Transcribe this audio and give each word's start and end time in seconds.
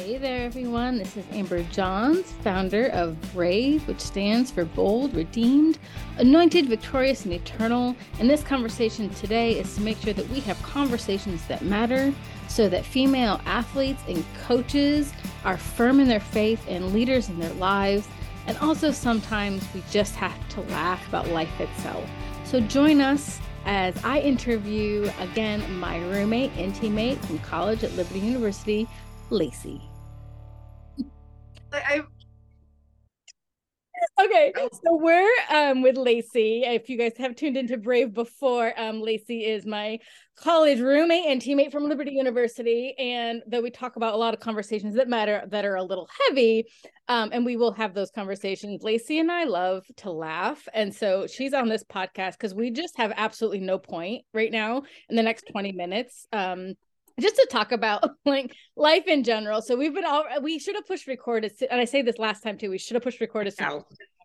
Hey 0.00 0.16
there, 0.16 0.46
everyone. 0.46 0.96
This 0.96 1.14
is 1.18 1.26
Amber 1.30 1.62
Johns, 1.64 2.32
founder 2.42 2.86
of 2.86 3.20
Brave, 3.34 3.86
which 3.86 4.00
stands 4.00 4.50
for 4.50 4.64
Bold, 4.64 5.14
Redeemed, 5.14 5.78
Anointed, 6.16 6.70
Victorious, 6.70 7.26
and 7.26 7.34
Eternal. 7.34 7.94
And 8.18 8.28
this 8.28 8.42
conversation 8.42 9.10
today 9.10 9.58
is 9.58 9.74
to 9.74 9.82
make 9.82 9.98
sure 9.98 10.14
that 10.14 10.26
we 10.30 10.40
have 10.40 10.60
conversations 10.62 11.46
that 11.48 11.60
matter 11.62 12.14
so 12.48 12.66
that 12.70 12.86
female 12.86 13.42
athletes 13.44 14.02
and 14.08 14.24
coaches 14.42 15.12
are 15.44 15.58
firm 15.58 16.00
in 16.00 16.08
their 16.08 16.18
faith 16.18 16.64
and 16.66 16.94
leaders 16.94 17.28
in 17.28 17.38
their 17.38 17.52
lives. 17.54 18.08
And 18.46 18.56
also, 18.56 18.92
sometimes 18.92 19.62
we 19.74 19.82
just 19.90 20.14
have 20.14 20.48
to 20.48 20.62
laugh 20.62 21.06
about 21.08 21.28
life 21.28 21.60
itself. 21.60 22.08
So, 22.44 22.58
join 22.58 23.02
us 23.02 23.38
as 23.66 24.02
I 24.02 24.20
interview 24.20 25.10
again 25.20 25.62
my 25.78 25.98
roommate 25.98 26.52
and 26.56 26.72
teammate 26.72 27.22
from 27.26 27.38
college 27.40 27.84
at 27.84 27.92
Liberty 27.96 28.20
University, 28.20 28.88
Lacey. 29.28 29.89
Okay, 34.30 34.52
so 34.72 34.96
we're 34.96 35.30
um, 35.50 35.82
with 35.82 35.96
Lacey. 35.96 36.62
If 36.64 36.88
you 36.88 36.96
guys 36.96 37.12
have 37.18 37.34
tuned 37.34 37.56
into 37.56 37.76
Brave 37.76 38.14
before, 38.14 38.72
um, 38.78 39.00
Lacey 39.00 39.44
is 39.44 39.66
my 39.66 39.98
college 40.36 40.80
roommate 40.80 41.26
and 41.26 41.40
teammate 41.40 41.72
from 41.72 41.84
Liberty 41.84 42.12
University, 42.12 42.94
and 42.98 43.42
though 43.46 43.60
we 43.60 43.70
talk 43.70 43.96
about 43.96 44.14
a 44.14 44.16
lot 44.16 44.34
of 44.34 44.40
conversations 44.40 44.94
that 44.94 45.08
matter 45.08 45.42
that 45.48 45.64
are 45.64 45.76
a 45.76 45.82
little 45.82 46.08
heavy, 46.26 46.64
um, 47.08 47.30
and 47.32 47.44
we 47.44 47.56
will 47.56 47.72
have 47.72 47.94
those 47.94 48.10
conversations. 48.10 48.82
Lacey 48.82 49.18
and 49.18 49.30
I 49.30 49.44
love 49.44 49.84
to 49.98 50.10
laugh, 50.10 50.66
and 50.72 50.94
so 50.94 51.26
she's 51.26 51.52
on 51.52 51.68
this 51.68 51.84
podcast 51.84 52.32
because 52.32 52.54
we 52.54 52.70
just 52.70 52.96
have 52.98 53.12
absolutely 53.16 53.60
no 53.60 53.78
point 53.78 54.24
right 54.32 54.52
now 54.52 54.82
in 55.08 55.16
the 55.16 55.22
next 55.22 55.44
twenty 55.50 55.72
minutes. 55.72 56.26
Um, 56.32 56.74
just 57.18 57.34
to 57.36 57.46
talk 57.50 57.72
about 57.72 58.08
like 58.24 58.54
life 58.76 59.06
in 59.06 59.24
general. 59.24 59.60
So 59.60 59.76
we've 59.76 59.92
been 59.92 60.04
all 60.04 60.24
we 60.40 60.58
should 60.58 60.74
have 60.76 60.86
pushed 60.86 61.06
record 61.06 61.44
as 61.44 61.62
and 61.68 61.80
I 61.80 61.84
say 61.84 62.02
this 62.02 62.18
last 62.18 62.42
time 62.42 62.56
too. 62.56 62.70
We 62.70 62.78
should 62.78 62.94
have 62.94 63.02
pushed 63.02 63.20
record 63.20 63.46
as 63.46 63.56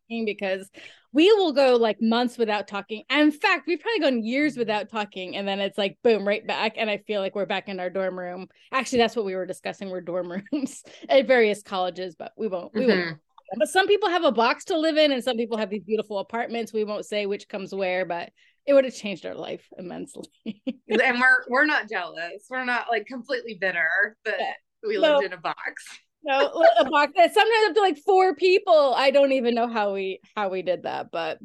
talking 0.05 0.25
because 0.25 0.69
we 1.11 1.31
will 1.33 1.53
go 1.53 1.75
like 1.75 2.01
months 2.01 2.37
without 2.37 2.67
talking. 2.67 3.03
And 3.09 3.21
in 3.21 3.31
fact, 3.31 3.67
we've 3.67 3.79
probably 3.79 3.99
gone 3.99 4.23
years 4.23 4.57
without 4.57 4.89
talking, 4.89 5.37
and 5.37 5.47
then 5.47 5.59
it's 5.59 5.77
like 5.77 5.97
boom, 6.03 6.27
right 6.27 6.45
back. 6.45 6.73
And 6.77 6.89
I 6.89 6.97
feel 6.97 7.21
like 7.21 7.35
we're 7.35 7.45
back 7.45 7.69
in 7.69 7.79
our 7.79 7.89
dorm 7.89 8.17
room. 8.17 8.47
Actually, 8.71 8.99
that's 8.99 9.15
what 9.15 9.25
we 9.25 9.35
were 9.35 9.45
discussing. 9.45 9.89
We're 9.89 10.01
dorm 10.01 10.31
rooms 10.51 10.83
at 11.09 11.27
various 11.27 11.61
colleges, 11.61 12.15
but 12.15 12.33
we 12.37 12.47
won't. 12.47 12.73
We 12.73 12.81
mm-hmm. 12.81 12.99
won't. 12.99 13.17
But 13.57 13.69
some 13.69 13.87
people 13.87 14.09
have 14.09 14.23
a 14.23 14.31
box 14.31 14.65
to 14.65 14.77
live 14.77 14.97
in, 14.97 15.11
and 15.11 15.23
some 15.23 15.37
people 15.37 15.57
have 15.57 15.69
these 15.69 15.83
beautiful 15.83 16.17
apartments. 16.19 16.73
We 16.73 16.83
won't 16.83 17.05
say 17.05 17.25
which 17.25 17.47
comes 17.47 17.73
where, 17.73 18.05
but 18.05 18.31
it 18.65 18.73
would 18.73 18.85
have 18.85 18.95
changed 18.95 19.25
our 19.25 19.35
life 19.35 19.65
immensely. 19.77 20.25
and 20.45 21.19
we're 21.19 21.45
we're 21.47 21.65
not 21.65 21.87
jealous. 21.87 22.45
We're 22.49 22.65
not 22.65 22.87
like 22.89 23.05
completely 23.05 23.57
bitter 23.59 24.17
that 24.25 24.39
yeah. 24.39 24.53
we 24.83 24.97
lived 24.97 25.23
in 25.23 25.33
a 25.33 25.37
box. 25.37 25.85
No, 26.25 26.63
a 26.79 26.85
box 26.85 27.13
sometimes 27.15 27.69
up 27.69 27.75
to 27.75 27.81
like 27.81 27.97
four 27.97 28.35
people. 28.35 28.93
I 28.95 29.11
don't 29.11 29.31
even 29.31 29.55
know 29.55 29.67
how 29.67 29.93
we 29.93 30.19
how 30.35 30.49
we 30.49 30.61
did 30.61 30.83
that, 30.83 31.11
but 31.11 31.39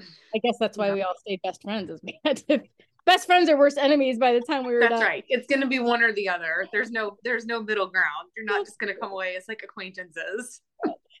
I 0.00 0.38
guess 0.42 0.56
that's 0.58 0.76
why 0.76 0.88
yeah. 0.88 0.94
we 0.94 1.02
all 1.02 1.14
stayed 1.18 1.40
best 1.42 1.62
friends 1.62 1.90
as 1.90 2.00
we 2.02 2.18
had 2.24 2.38
to 2.48 2.62
best 3.06 3.26
friends 3.26 3.50
are 3.50 3.58
worst 3.58 3.76
enemies 3.76 4.18
by 4.18 4.32
the 4.32 4.40
time 4.40 4.64
we 4.66 4.72
were 4.72 4.80
that's 4.80 4.94
done. 4.94 5.02
right 5.02 5.24
it's 5.28 5.46
going 5.46 5.60
to 5.60 5.66
be 5.66 5.78
one 5.78 6.02
or 6.02 6.14
the 6.14 6.26
other 6.26 6.66
there's 6.72 6.90
no 6.90 7.18
there's 7.22 7.44
no 7.44 7.62
middle 7.62 7.86
ground 7.86 8.30
you're 8.34 8.46
not 8.46 8.64
just 8.64 8.78
going 8.78 8.90
to 8.90 8.98
come 8.98 9.12
away 9.12 9.36
as 9.36 9.44
like 9.46 9.60
acquaintances 9.62 10.62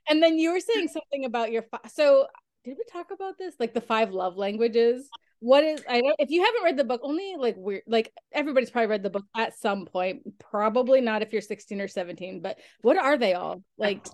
and 0.08 0.22
then 0.22 0.38
you 0.38 0.50
were 0.50 0.60
saying 0.60 0.88
something 0.88 1.26
about 1.26 1.52
your 1.52 1.62
so 1.92 2.26
did 2.64 2.78
we 2.78 2.84
talk 2.90 3.10
about 3.10 3.36
this? 3.36 3.54
Like 3.60 3.74
the 3.74 3.80
five 3.80 4.12
love 4.12 4.36
languages. 4.36 5.08
What 5.44 5.62
is 5.62 5.84
I 5.86 6.00
don't 6.00 6.16
if 6.18 6.30
you 6.30 6.42
haven't 6.42 6.64
read 6.64 6.78
the 6.78 6.84
book, 6.84 7.02
only 7.04 7.34
like 7.36 7.54
we're 7.58 7.82
like 7.86 8.10
everybody's 8.32 8.70
probably 8.70 8.86
read 8.86 9.02
the 9.02 9.10
book 9.10 9.26
at 9.36 9.58
some 9.58 9.84
point. 9.84 10.22
Probably 10.38 11.02
not 11.02 11.20
if 11.20 11.34
you're 11.34 11.42
16 11.42 11.82
or 11.82 11.86
17, 11.86 12.40
but 12.40 12.56
what 12.80 12.96
are 12.96 13.18
they 13.18 13.34
all? 13.34 13.62
Like 13.76 14.06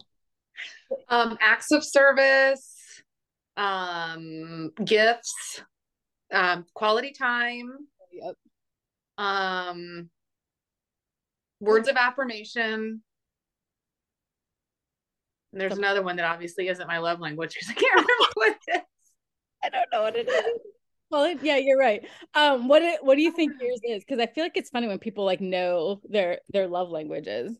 um 1.08 1.38
acts 1.40 1.70
of 1.70 1.84
service, 1.84 2.74
um 3.56 4.72
gifts, 4.84 5.62
um 6.32 6.66
quality 6.74 7.12
time. 7.12 7.70
Yep. 8.10 8.34
Um 9.16 10.10
words 11.60 11.88
of 11.88 11.94
affirmation 11.94 13.02
and 15.52 15.60
there's 15.60 15.78
another 15.78 16.02
one 16.02 16.16
that 16.16 16.24
obviously 16.24 16.66
isn't 16.66 16.88
my 16.88 16.98
love 16.98 17.20
language 17.20 17.54
because 17.54 17.68
I 17.68 17.74
can't 17.74 17.94
remember 17.94 18.24
what 18.34 18.56
it 18.66 18.78
is. 18.78 18.82
I 19.62 19.68
don't 19.68 19.88
know 19.92 20.02
what 20.02 20.16
it 20.16 20.28
is. 20.28 20.60
Well, 21.10 21.36
yeah, 21.42 21.56
you're 21.56 21.78
right. 21.78 22.06
Um, 22.34 22.68
what 22.68 22.82
what 23.02 23.16
do 23.16 23.22
you 23.22 23.32
think 23.32 23.52
yours 23.60 23.80
is? 23.84 24.04
Because 24.04 24.20
I 24.20 24.26
feel 24.26 24.44
like 24.44 24.56
it's 24.56 24.70
funny 24.70 24.86
when 24.86 24.98
people 24.98 25.24
like 25.24 25.40
know 25.40 26.00
their 26.08 26.38
their 26.52 26.68
love 26.68 26.90
languages. 26.90 27.58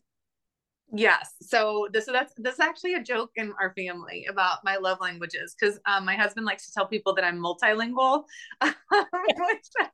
Yes. 0.93 1.35
So 1.41 1.87
this 1.93 2.05
that's 2.05 2.33
this 2.37 2.55
is 2.55 2.59
actually 2.59 2.95
a 2.95 3.03
joke 3.03 3.31
in 3.35 3.53
our 3.61 3.73
family 3.75 4.25
about 4.29 4.59
my 4.65 4.75
love 4.75 4.99
languages 4.99 5.55
because 5.57 5.79
um, 5.85 6.05
my 6.05 6.15
husband 6.15 6.45
likes 6.45 6.65
to 6.65 6.73
tell 6.73 6.85
people 6.85 7.15
that 7.15 7.23
I'm 7.23 7.39
multilingual, 7.39 8.23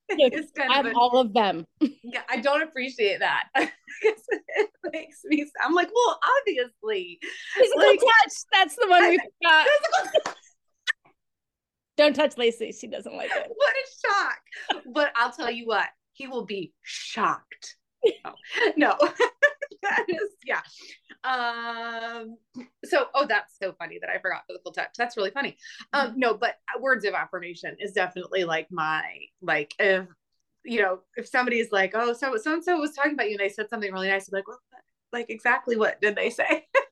is 0.09 0.51
kind 0.55 0.71
I'm 0.71 0.87
of 0.87 0.93
a, 0.93 0.95
all 0.95 1.19
of 1.19 1.33
them. 1.33 1.65
yeah, 1.81 2.23
I 2.29 2.37
don't 2.37 2.63
appreciate 2.63 3.19
that 3.19 3.45
it 3.55 4.69
makes 4.91 5.21
me. 5.25 5.45
I'm 5.63 5.73
like, 5.73 5.89
well, 5.93 6.19
obviously, 6.39 7.19
physical 7.55 7.81
like, 7.83 7.99
touch. 7.99 8.33
That's 8.51 8.75
the 8.75 8.87
one 8.87 9.09
we 9.09 9.19
got. 9.43 9.67
Don't 11.97 12.15
touch 12.15 12.37
Lacey. 12.37 12.71
She 12.71 12.87
doesn't 12.87 13.15
like 13.15 13.31
it. 13.33 13.51
What 13.53 13.73
a 13.75 14.07
shock! 14.07 14.83
But 14.93 15.11
I'll 15.15 15.31
tell 15.31 15.51
you 15.51 15.65
what, 15.65 15.87
he 16.13 16.27
will 16.27 16.45
be 16.45 16.73
shocked. 16.83 17.75
Oh, 18.25 18.33
no 18.77 18.95
that 19.81 20.05
is 20.07 20.35
yeah 20.45 20.61
um 21.23 22.37
so 22.85 23.07
oh 23.15 23.25
that's 23.27 23.57
so 23.61 23.73
funny 23.73 23.97
that 23.99 24.09
i 24.09 24.19
forgot 24.19 24.43
physical 24.47 24.71
touch 24.71 24.89
that's 24.97 25.17
really 25.17 25.31
funny 25.31 25.57
um 25.93 26.13
no 26.15 26.33
but 26.33 26.55
words 26.79 27.05
of 27.05 27.13
affirmation 27.13 27.75
is 27.79 27.91
definitely 27.91 28.43
like 28.43 28.67
my 28.71 29.03
like 29.41 29.73
if 29.79 30.05
you 30.63 30.81
know 30.81 30.99
if 31.15 31.27
somebody's 31.27 31.71
like 31.71 31.91
oh 31.95 32.13
so 32.13 32.37
so 32.37 32.53
and 32.53 32.63
so 32.63 32.79
was 32.79 32.93
talking 32.93 33.13
about 33.13 33.27
you 33.27 33.33
and 33.33 33.39
they 33.39 33.49
said 33.49 33.69
something 33.69 33.91
really 33.91 34.09
nice 34.09 34.27
I'm 34.27 34.37
like 34.37 34.47
well 34.47 34.59
like 35.11 35.29
exactly 35.29 35.75
what 35.75 36.01
did 36.01 36.15
they 36.15 36.29
say 36.29 36.65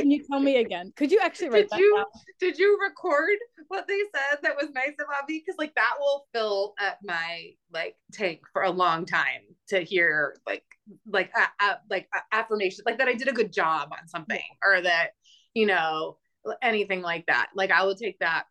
Can 0.00 0.10
you 0.10 0.24
tell 0.24 0.40
me 0.40 0.56
again? 0.56 0.92
Could 0.96 1.10
you 1.10 1.20
actually 1.22 1.50
write 1.50 1.70
did 1.70 1.78
you 1.80 1.96
down? 1.96 2.04
did 2.38 2.58
you 2.58 2.78
record 2.82 3.36
what 3.68 3.86
they 3.86 4.00
said 4.14 4.38
that 4.42 4.56
was 4.56 4.70
nice 4.74 4.94
about 4.94 5.28
me? 5.28 5.42
Because 5.44 5.58
like 5.58 5.74
that 5.74 5.94
will 5.98 6.26
fill 6.34 6.74
up 6.82 6.98
my 7.02 7.50
like 7.72 7.96
tank 8.12 8.40
for 8.52 8.62
a 8.62 8.70
long 8.70 9.06
time 9.06 9.42
to 9.68 9.80
hear 9.80 10.36
like 10.46 10.64
like 11.06 11.30
uh, 11.36 11.46
uh, 11.60 11.74
like 11.88 12.08
uh, 12.14 12.20
affirmation 12.32 12.82
like 12.86 12.98
that 12.98 13.08
I 13.08 13.14
did 13.14 13.28
a 13.28 13.32
good 13.32 13.52
job 13.52 13.90
on 13.92 14.08
something 14.08 14.40
or 14.64 14.80
that 14.80 15.10
you 15.54 15.66
know 15.66 16.16
anything 16.62 17.02
like 17.02 17.26
that. 17.26 17.50
Like 17.54 17.70
I 17.70 17.84
will 17.84 17.94
take 17.94 18.18
that. 18.20 18.44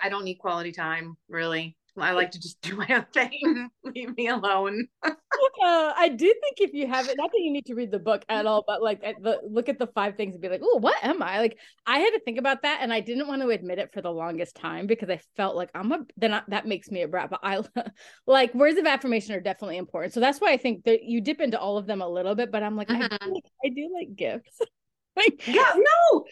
I 0.00 0.08
don't 0.08 0.24
need 0.24 0.36
quality 0.36 0.72
time 0.72 1.16
really. 1.28 1.76
I 1.96 2.12
like 2.12 2.32
to 2.32 2.40
just 2.40 2.60
do 2.60 2.76
my 2.76 2.86
own 2.90 3.06
thing. 3.12 3.70
Leave 3.84 4.16
me 4.16 4.28
alone. 4.28 4.88
uh, 5.62 5.92
I 5.96 6.08
do 6.08 6.26
think 6.26 6.60
if 6.60 6.74
you 6.74 6.86
haven't, 6.86 7.16
not 7.16 7.30
that 7.32 7.40
you 7.40 7.52
need 7.52 7.66
to 7.66 7.74
read 7.74 7.90
the 7.90 7.98
book 7.98 8.24
at 8.28 8.46
all, 8.46 8.64
but 8.66 8.82
like 8.82 9.00
the, 9.00 9.40
look 9.48 9.68
at 9.68 9.78
the 9.78 9.86
five 9.88 10.16
things 10.16 10.34
and 10.34 10.42
be 10.42 10.48
like, 10.48 10.60
oh, 10.62 10.78
what 10.78 10.96
am 11.02 11.22
I? 11.22 11.38
Like 11.38 11.58
I 11.86 11.98
had 11.98 12.10
to 12.10 12.20
think 12.20 12.38
about 12.38 12.62
that, 12.62 12.78
and 12.80 12.92
I 12.92 13.00
didn't 13.00 13.28
want 13.28 13.42
to 13.42 13.48
admit 13.48 13.78
it 13.78 13.92
for 13.92 14.00
the 14.00 14.10
longest 14.10 14.56
time 14.56 14.86
because 14.86 15.10
I 15.10 15.20
felt 15.36 15.56
like 15.56 15.70
I'm 15.74 15.92
a 15.92 15.98
then 16.16 16.34
I, 16.34 16.42
that 16.48 16.66
makes 16.66 16.90
me 16.90 17.02
a 17.02 17.08
brat. 17.08 17.30
But 17.30 17.40
I 17.42 17.62
like 18.26 18.54
words 18.54 18.78
of 18.78 18.86
affirmation 18.86 19.34
are 19.34 19.40
definitely 19.40 19.78
important. 19.78 20.12
So 20.14 20.20
that's 20.20 20.40
why 20.40 20.52
I 20.52 20.56
think 20.56 20.84
that 20.84 21.04
you 21.04 21.20
dip 21.20 21.40
into 21.40 21.58
all 21.58 21.76
of 21.78 21.86
them 21.86 22.00
a 22.00 22.08
little 22.08 22.34
bit. 22.34 22.50
But 22.50 22.62
I'm 22.62 22.76
like, 22.76 22.88
mm-hmm. 22.88 23.02
I, 23.02 23.26
do 23.26 23.32
like 23.32 23.44
I 23.64 23.68
do 23.68 23.94
like 23.94 24.16
gifts. 24.16 24.60
like 25.16 25.46
yeah, 25.46 25.72
no, 25.74 26.24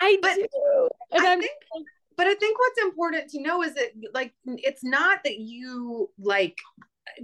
I 0.00 0.18
but 0.20 0.34
do, 0.34 0.88
and 1.12 1.26
I 1.26 1.32
am 1.32 1.40
think 1.40 1.52
but 2.16 2.26
I 2.26 2.34
think 2.34 2.58
what's 2.58 2.80
important 2.80 3.30
to 3.30 3.42
know 3.42 3.62
is 3.62 3.74
that 3.74 3.90
like 4.14 4.32
it's 4.44 4.82
not 4.82 5.20
that 5.24 5.38
you 5.38 6.10
like 6.18 6.56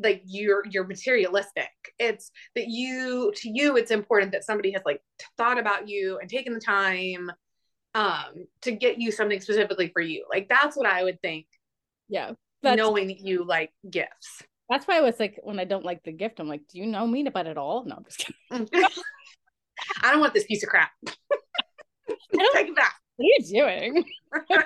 like 0.03 0.23
you're 0.25 0.65
you're 0.71 0.87
materialistic. 0.87 1.71
It's 1.99 2.31
that 2.55 2.69
you 2.69 3.33
to 3.37 3.49
you 3.49 3.77
it's 3.77 3.91
important 3.91 4.33
that 4.33 4.45
somebody 4.45 4.73
has 4.73 4.83
like 4.85 5.01
thought 5.37 5.59
about 5.59 5.89
you 5.89 6.19
and 6.19 6.29
taken 6.29 6.55
the 6.55 6.61
time 6.61 7.31
um 7.95 8.47
to 8.63 8.73
get 8.73 8.99
you 8.99 9.13
something 9.13 9.41
specifically 9.41 9.91
for 9.93 10.01
you. 10.01 10.25
Like 10.31 10.49
that's 10.49 10.77
what 10.77 10.87
i 10.87 11.03
would 11.03 11.21
think 11.21 11.47
yeah. 12.09 12.33
Knowing 12.63 13.09
that 13.09 13.19
you 13.19 13.45
like 13.45 13.73
gifts. 13.91 14.43
That's 14.69 14.87
why 14.87 14.99
i 14.99 15.01
was 15.01 15.19
like 15.19 15.39
when 15.43 15.59
i 15.59 15.65
don't 15.65 15.85
like 15.85 16.03
the 16.05 16.13
gift 16.13 16.41
i'm 16.41 16.49
like 16.49 16.63
do 16.69 16.79
you 16.79 16.87
know 16.87 17.07
me 17.07 17.27
about 17.27 17.47
it 17.47 17.59
all? 17.59 17.85
No 17.85 17.97
i'm 17.97 18.05
just 18.05 18.19
kidding. 18.19 18.69
I 20.03 20.11
don't 20.11 20.21
want 20.21 20.35
this 20.35 20.45
piece 20.45 20.63
of 20.63 20.69
crap. 20.69 20.91
Take 21.07 22.69
it 22.69 22.77
back. 22.77 22.95
What 23.17 23.27
are 23.27 23.29
you 23.29 23.63
doing? 23.63 24.05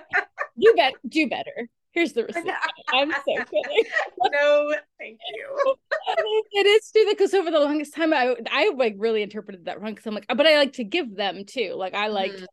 you 0.57 0.75
bet 0.77 0.95
do 1.09 1.29
better. 1.29 1.69
Here's 1.97 2.13
the 2.13 2.25
receipt. 2.25 2.45
I'm 2.93 3.11
so 3.11 3.17
kidding. 3.25 3.85
no, 4.31 4.75
thank 4.99 5.19
you. 5.35 5.75
it 6.53 6.67
is 6.67 6.87
stupid 6.87 7.17
because 7.17 7.33
over 7.33 7.51
the 7.51 7.59
longest 7.59 7.95
time 7.95 8.13
I 8.13 8.37
I 8.51 8.71
like 8.77 8.97
really 8.99 9.23
interpreted 9.23 9.65
that 9.65 9.81
wrong 9.81 9.93
because 9.95 10.07
I'm 10.07 10.15
like, 10.15 10.27
but 10.29 10.47
I 10.47 10.59
like 10.59 10.75
to 10.75 10.85
give 10.85 11.17
them 11.17 11.47
too. 11.47 11.73
Like 11.75 11.95
I 11.95 12.09
like 12.09 12.33
mm. 12.33 12.47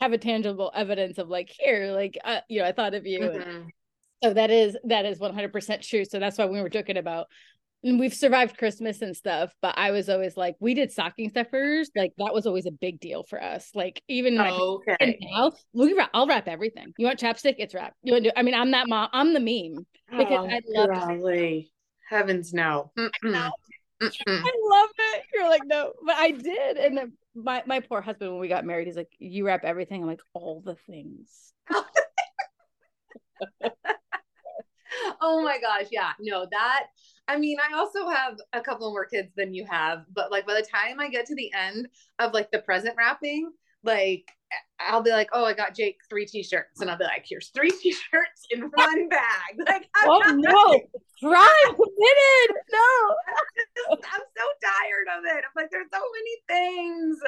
have 0.00 0.14
a 0.14 0.18
tangible 0.18 0.72
evidence 0.74 1.18
of 1.18 1.28
like 1.28 1.50
here, 1.50 1.92
like 1.92 2.16
uh, 2.24 2.40
you 2.48 2.62
know, 2.62 2.66
I 2.66 2.72
thought 2.72 2.94
of 2.94 3.06
you. 3.06 3.20
Mm-hmm. 3.20 3.68
so 4.24 4.32
that 4.32 4.50
is 4.50 4.78
that 4.84 5.04
is 5.04 5.18
100 5.18 5.52
percent 5.52 5.82
true. 5.82 6.06
So 6.06 6.18
that's 6.18 6.38
why 6.38 6.46
we 6.46 6.62
were 6.62 6.70
joking 6.70 6.96
about 6.96 7.26
and 7.82 7.98
we've 7.98 8.14
survived 8.14 8.58
Christmas 8.58 9.00
and 9.00 9.16
stuff, 9.16 9.54
but 9.62 9.76
I 9.78 9.90
was 9.90 10.08
always 10.08 10.36
like, 10.36 10.56
we 10.60 10.74
did 10.74 10.92
stocking 10.92 11.30
stuffers. 11.30 11.90
Like 11.96 12.12
that 12.18 12.34
was 12.34 12.46
always 12.46 12.66
a 12.66 12.70
big 12.70 13.00
deal 13.00 13.22
for 13.22 13.42
us. 13.42 13.70
Like 13.74 14.02
even 14.08 14.38
okay. 14.38 15.18
now, 15.20 15.52
we 15.72 15.94
wrap, 15.94 16.10
I'll 16.12 16.26
wrap 16.26 16.46
everything. 16.46 16.92
You 16.98 17.06
want 17.06 17.18
chapstick? 17.18 17.54
It's 17.58 17.74
wrapped. 17.74 17.96
You 18.02 18.12
want 18.12 18.24
to 18.24 18.30
do? 18.30 18.34
I 18.36 18.42
mean, 18.42 18.54
I'm 18.54 18.70
that 18.72 18.88
mom. 18.88 19.08
I'm 19.12 19.32
the 19.32 19.40
meme 19.40 19.86
because 20.10 20.26
oh, 20.30 20.48
I 20.50 20.60
love. 20.66 20.90
Golly. 20.90 21.72
Heavens 22.08 22.52
no. 22.52 22.90
I 22.96 23.10
love 24.02 24.90
it. 24.98 25.24
You're 25.34 25.48
like 25.48 25.62
no, 25.64 25.92
but 26.04 26.16
I 26.16 26.32
did, 26.32 26.78
and 26.78 26.96
then 26.96 27.12
my 27.34 27.62
my 27.66 27.80
poor 27.80 28.00
husband 28.00 28.32
when 28.32 28.40
we 28.40 28.48
got 28.48 28.64
married, 28.64 28.86
he's 28.86 28.96
like, 28.96 29.10
you 29.18 29.46
wrap 29.46 29.64
everything. 29.64 30.02
I'm 30.02 30.08
like 30.08 30.22
all 30.34 30.62
the 30.64 30.76
things. 30.86 31.52
oh 35.20 35.42
my 35.42 35.58
gosh, 35.60 35.88
yeah, 35.90 36.12
no 36.20 36.46
that 36.50 36.86
I 37.30 37.38
mean, 37.38 37.58
I 37.60 37.76
also 37.76 38.08
have 38.08 38.38
a 38.52 38.60
couple 38.60 38.90
more 38.90 39.06
kids 39.06 39.32
than 39.36 39.54
you 39.54 39.64
have, 39.70 40.04
but 40.12 40.32
like 40.32 40.48
by 40.48 40.54
the 40.54 40.66
time 40.66 40.98
I 40.98 41.08
get 41.08 41.26
to 41.26 41.34
the 41.36 41.52
end 41.54 41.86
of 42.18 42.32
like 42.32 42.50
the 42.50 42.58
present 42.58 42.96
wrapping, 42.98 43.52
like 43.84 44.28
I'll 44.80 45.02
be 45.02 45.10
like, 45.10 45.28
oh, 45.32 45.44
I 45.44 45.52
got 45.52 45.76
Jake 45.76 45.98
three 46.08 46.26
t-shirts, 46.26 46.80
and 46.80 46.90
I'll 46.90 46.98
be 46.98 47.04
like, 47.04 47.24
here's 47.28 47.50
three 47.50 47.70
t-shirts 47.82 48.46
in 48.50 48.62
one 48.62 49.08
bag. 49.08 49.58
Like, 49.64 49.88
I'm 49.94 50.10
oh 50.10 50.22
no, 50.34 50.80
Prime 51.22 51.74
committed. 51.74 52.56
No, 52.72 53.14
I'm, 53.90 53.98
I'm 54.12 54.20
so 54.36 54.44
tired 54.62 55.18
of 55.18 55.24
it. 55.24 55.44
I'm 55.44 55.62
like, 55.62 55.70
there's 55.70 55.86
so 55.92 56.00
many 56.14 56.36
things, 56.48 57.18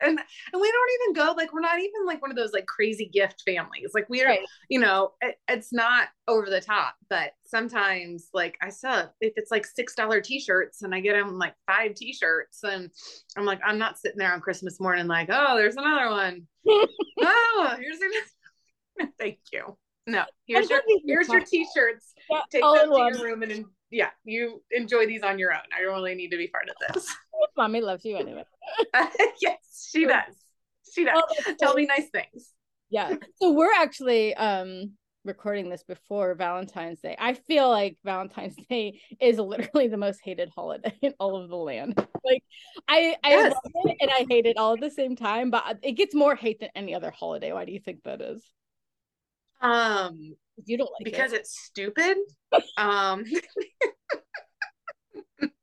and 0.00 0.18
and 0.18 0.60
we 0.60 0.72
don't 0.72 0.90
even 1.00 1.24
go 1.24 1.34
like 1.36 1.52
we're 1.52 1.60
not 1.60 1.78
even 1.78 2.06
like 2.06 2.22
one 2.22 2.30
of 2.30 2.36
those 2.36 2.52
like 2.52 2.66
crazy 2.66 3.06
gift 3.06 3.42
families. 3.46 3.90
Like 3.94 4.08
we 4.08 4.22
are, 4.22 4.26
right. 4.26 4.40
you 4.68 4.80
know, 4.80 5.12
it, 5.20 5.36
it's 5.48 5.72
not 5.72 6.08
over 6.28 6.48
the 6.48 6.60
top, 6.60 6.94
but 7.08 7.32
sometimes 7.44 8.28
like 8.34 8.56
I 8.62 8.70
saw 8.70 9.04
if 9.20 9.32
it's 9.36 9.50
like 9.50 9.66
six 9.66 9.94
dollar 9.94 10.20
t-shirts 10.20 10.82
and 10.82 10.94
I 10.94 11.00
get 11.00 11.14
them 11.14 11.38
like 11.38 11.54
five 11.66 11.94
t-shirts, 11.94 12.62
and 12.62 12.90
I'm 13.36 13.44
like, 13.44 13.60
I'm 13.64 13.78
not 13.78 13.98
sitting 13.98 14.18
there 14.18 14.32
on 14.32 14.40
Christmas 14.40 14.80
morning 14.80 15.06
like, 15.06 15.28
oh, 15.30 15.56
there's 15.56 15.76
another 15.76 16.10
one. 16.10 16.46
oh, 16.68 17.76
here's 17.78 17.98
another. 18.00 19.12
Thank 19.18 19.38
you. 19.52 19.76
No, 20.06 20.24
here's 20.46 20.70
your 20.70 20.82
here's 21.04 21.28
your 21.28 21.40
t-shirts. 21.40 22.14
Yeah, 22.30 22.40
Take 22.50 22.62
them 22.62 22.90
to 22.90 23.10
your 23.12 23.24
room 23.24 23.42
and 23.42 23.64
yeah, 23.90 24.10
you 24.24 24.62
enjoy 24.70 25.06
these 25.06 25.22
on 25.22 25.38
your 25.38 25.52
own. 25.52 25.60
I 25.76 25.82
don't 25.82 25.94
really 25.94 26.14
need 26.14 26.30
to 26.30 26.36
be 26.36 26.48
part 26.48 26.68
of 26.68 26.94
this. 26.94 27.14
Mommy 27.56 27.80
loves 27.80 28.04
you 28.04 28.16
anyway. 28.16 28.44
yes, 29.40 29.88
she 29.90 30.06
does. 30.06 30.34
She 30.92 31.04
does. 31.04 31.22
Oh, 31.46 31.54
Tell 31.58 31.74
me 31.74 31.86
nice 31.86 32.08
things. 32.10 32.52
Yeah. 32.90 33.14
So 33.36 33.52
we're 33.52 33.72
actually 33.74 34.34
um 34.34 34.92
recording 35.24 35.68
this 35.68 35.82
before 35.82 36.34
Valentine's 36.34 37.00
Day. 37.00 37.16
I 37.18 37.34
feel 37.34 37.68
like 37.68 37.98
Valentine's 38.04 38.56
Day 38.70 39.00
is 39.20 39.38
literally 39.38 39.88
the 39.88 39.96
most 39.96 40.20
hated 40.22 40.50
holiday 40.54 40.96
in 41.02 41.14
all 41.18 41.42
of 41.42 41.48
the 41.48 41.56
land. 41.56 41.94
Like 42.24 42.42
I 42.88 43.16
I 43.22 43.30
yes. 43.30 43.52
love 43.52 43.72
it 43.86 43.96
and 44.00 44.10
I 44.10 44.26
hate 44.28 44.46
it 44.46 44.56
all 44.56 44.74
at 44.74 44.80
the 44.80 44.90
same 44.90 45.16
time, 45.16 45.50
but 45.50 45.78
it 45.82 45.92
gets 45.92 46.14
more 46.14 46.34
hate 46.34 46.60
than 46.60 46.70
any 46.74 46.94
other 46.94 47.10
holiday. 47.10 47.52
Why 47.52 47.64
do 47.64 47.72
you 47.72 47.80
think 47.80 48.02
that 48.04 48.20
is? 48.20 48.42
Um, 49.60 50.36
you 50.64 50.78
don't 50.78 50.90
like 50.98 51.04
because 51.04 51.32
it. 51.32 51.40
it's 51.40 51.58
stupid. 51.58 52.16
um, 52.76 53.24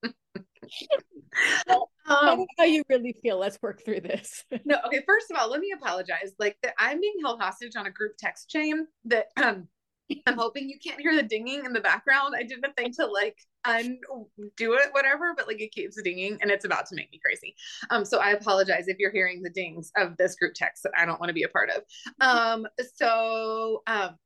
um 2.07 2.45
how 2.57 2.65
you 2.65 2.83
really 2.89 3.15
feel. 3.21 3.39
Let's 3.39 3.61
work 3.61 3.83
through 3.83 4.01
this. 4.01 4.43
no, 4.65 4.77
okay. 4.85 5.01
First 5.05 5.31
of 5.31 5.37
all, 5.37 5.49
let 5.49 5.59
me 5.59 5.73
apologize. 5.75 6.33
Like 6.39 6.57
that, 6.63 6.73
I'm 6.79 6.99
being 6.99 7.15
held 7.23 7.39
hostage 7.39 7.75
on 7.75 7.87
a 7.87 7.91
group 7.91 8.13
text 8.17 8.49
chain 8.49 8.87
that 9.05 9.27
um 9.37 9.67
I'm 10.27 10.37
hoping 10.37 10.69
you 10.69 10.77
can't 10.85 10.99
hear 10.99 11.15
the 11.15 11.23
dinging 11.23 11.65
in 11.65 11.73
the 11.73 11.79
background. 11.79 12.35
I 12.37 12.43
didn't 12.43 12.75
thing 12.75 12.91
to 12.99 13.05
like 13.05 13.37
undo 13.65 14.73
it, 14.73 14.89
whatever, 14.91 15.33
but 15.35 15.47
like 15.47 15.61
it 15.61 15.71
keeps 15.71 16.01
dinging 16.01 16.37
and 16.41 16.51
it's 16.51 16.65
about 16.65 16.85
to 16.87 16.95
make 16.95 17.09
me 17.11 17.19
crazy. 17.23 17.55
Um, 17.89 18.03
so 18.03 18.19
I 18.19 18.31
apologize 18.31 18.87
if 18.87 18.97
you're 18.99 19.13
hearing 19.13 19.41
the 19.41 19.49
dings 19.49 19.91
of 19.95 20.17
this 20.17 20.35
group 20.35 20.53
text 20.55 20.83
that 20.83 20.91
I 20.97 21.05
don't 21.05 21.19
want 21.19 21.29
to 21.29 21.33
be 21.33 21.43
a 21.43 21.49
part 21.49 21.69
of. 21.69 21.83
Um, 22.19 22.67
so 22.95 23.81
um 23.87 24.17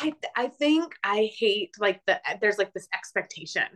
I 0.00 0.14
I 0.36 0.48
think 0.48 0.94
I 1.04 1.30
hate 1.36 1.74
like 1.78 2.00
the 2.06 2.20
there's 2.40 2.58
like 2.58 2.72
this 2.72 2.88
expectation 2.94 3.66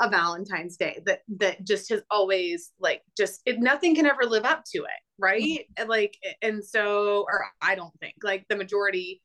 of 0.00 0.10
Valentine's 0.10 0.76
Day 0.76 1.02
that 1.06 1.20
that 1.38 1.64
just 1.64 1.90
has 1.90 2.02
always 2.10 2.72
like 2.80 3.02
just 3.16 3.42
it, 3.44 3.60
nothing 3.60 3.94
can 3.94 4.06
ever 4.06 4.24
live 4.24 4.44
up 4.44 4.64
to 4.72 4.78
it, 4.78 5.00
right? 5.18 5.42
Mm-hmm. 5.42 5.72
And 5.82 5.88
like 5.88 6.16
and 6.40 6.64
so 6.64 7.26
or 7.28 7.46
I 7.60 7.74
don't 7.74 7.92
think 8.00 8.14
like 8.22 8.46
the 8.48 8.56
majority 8.56 9.20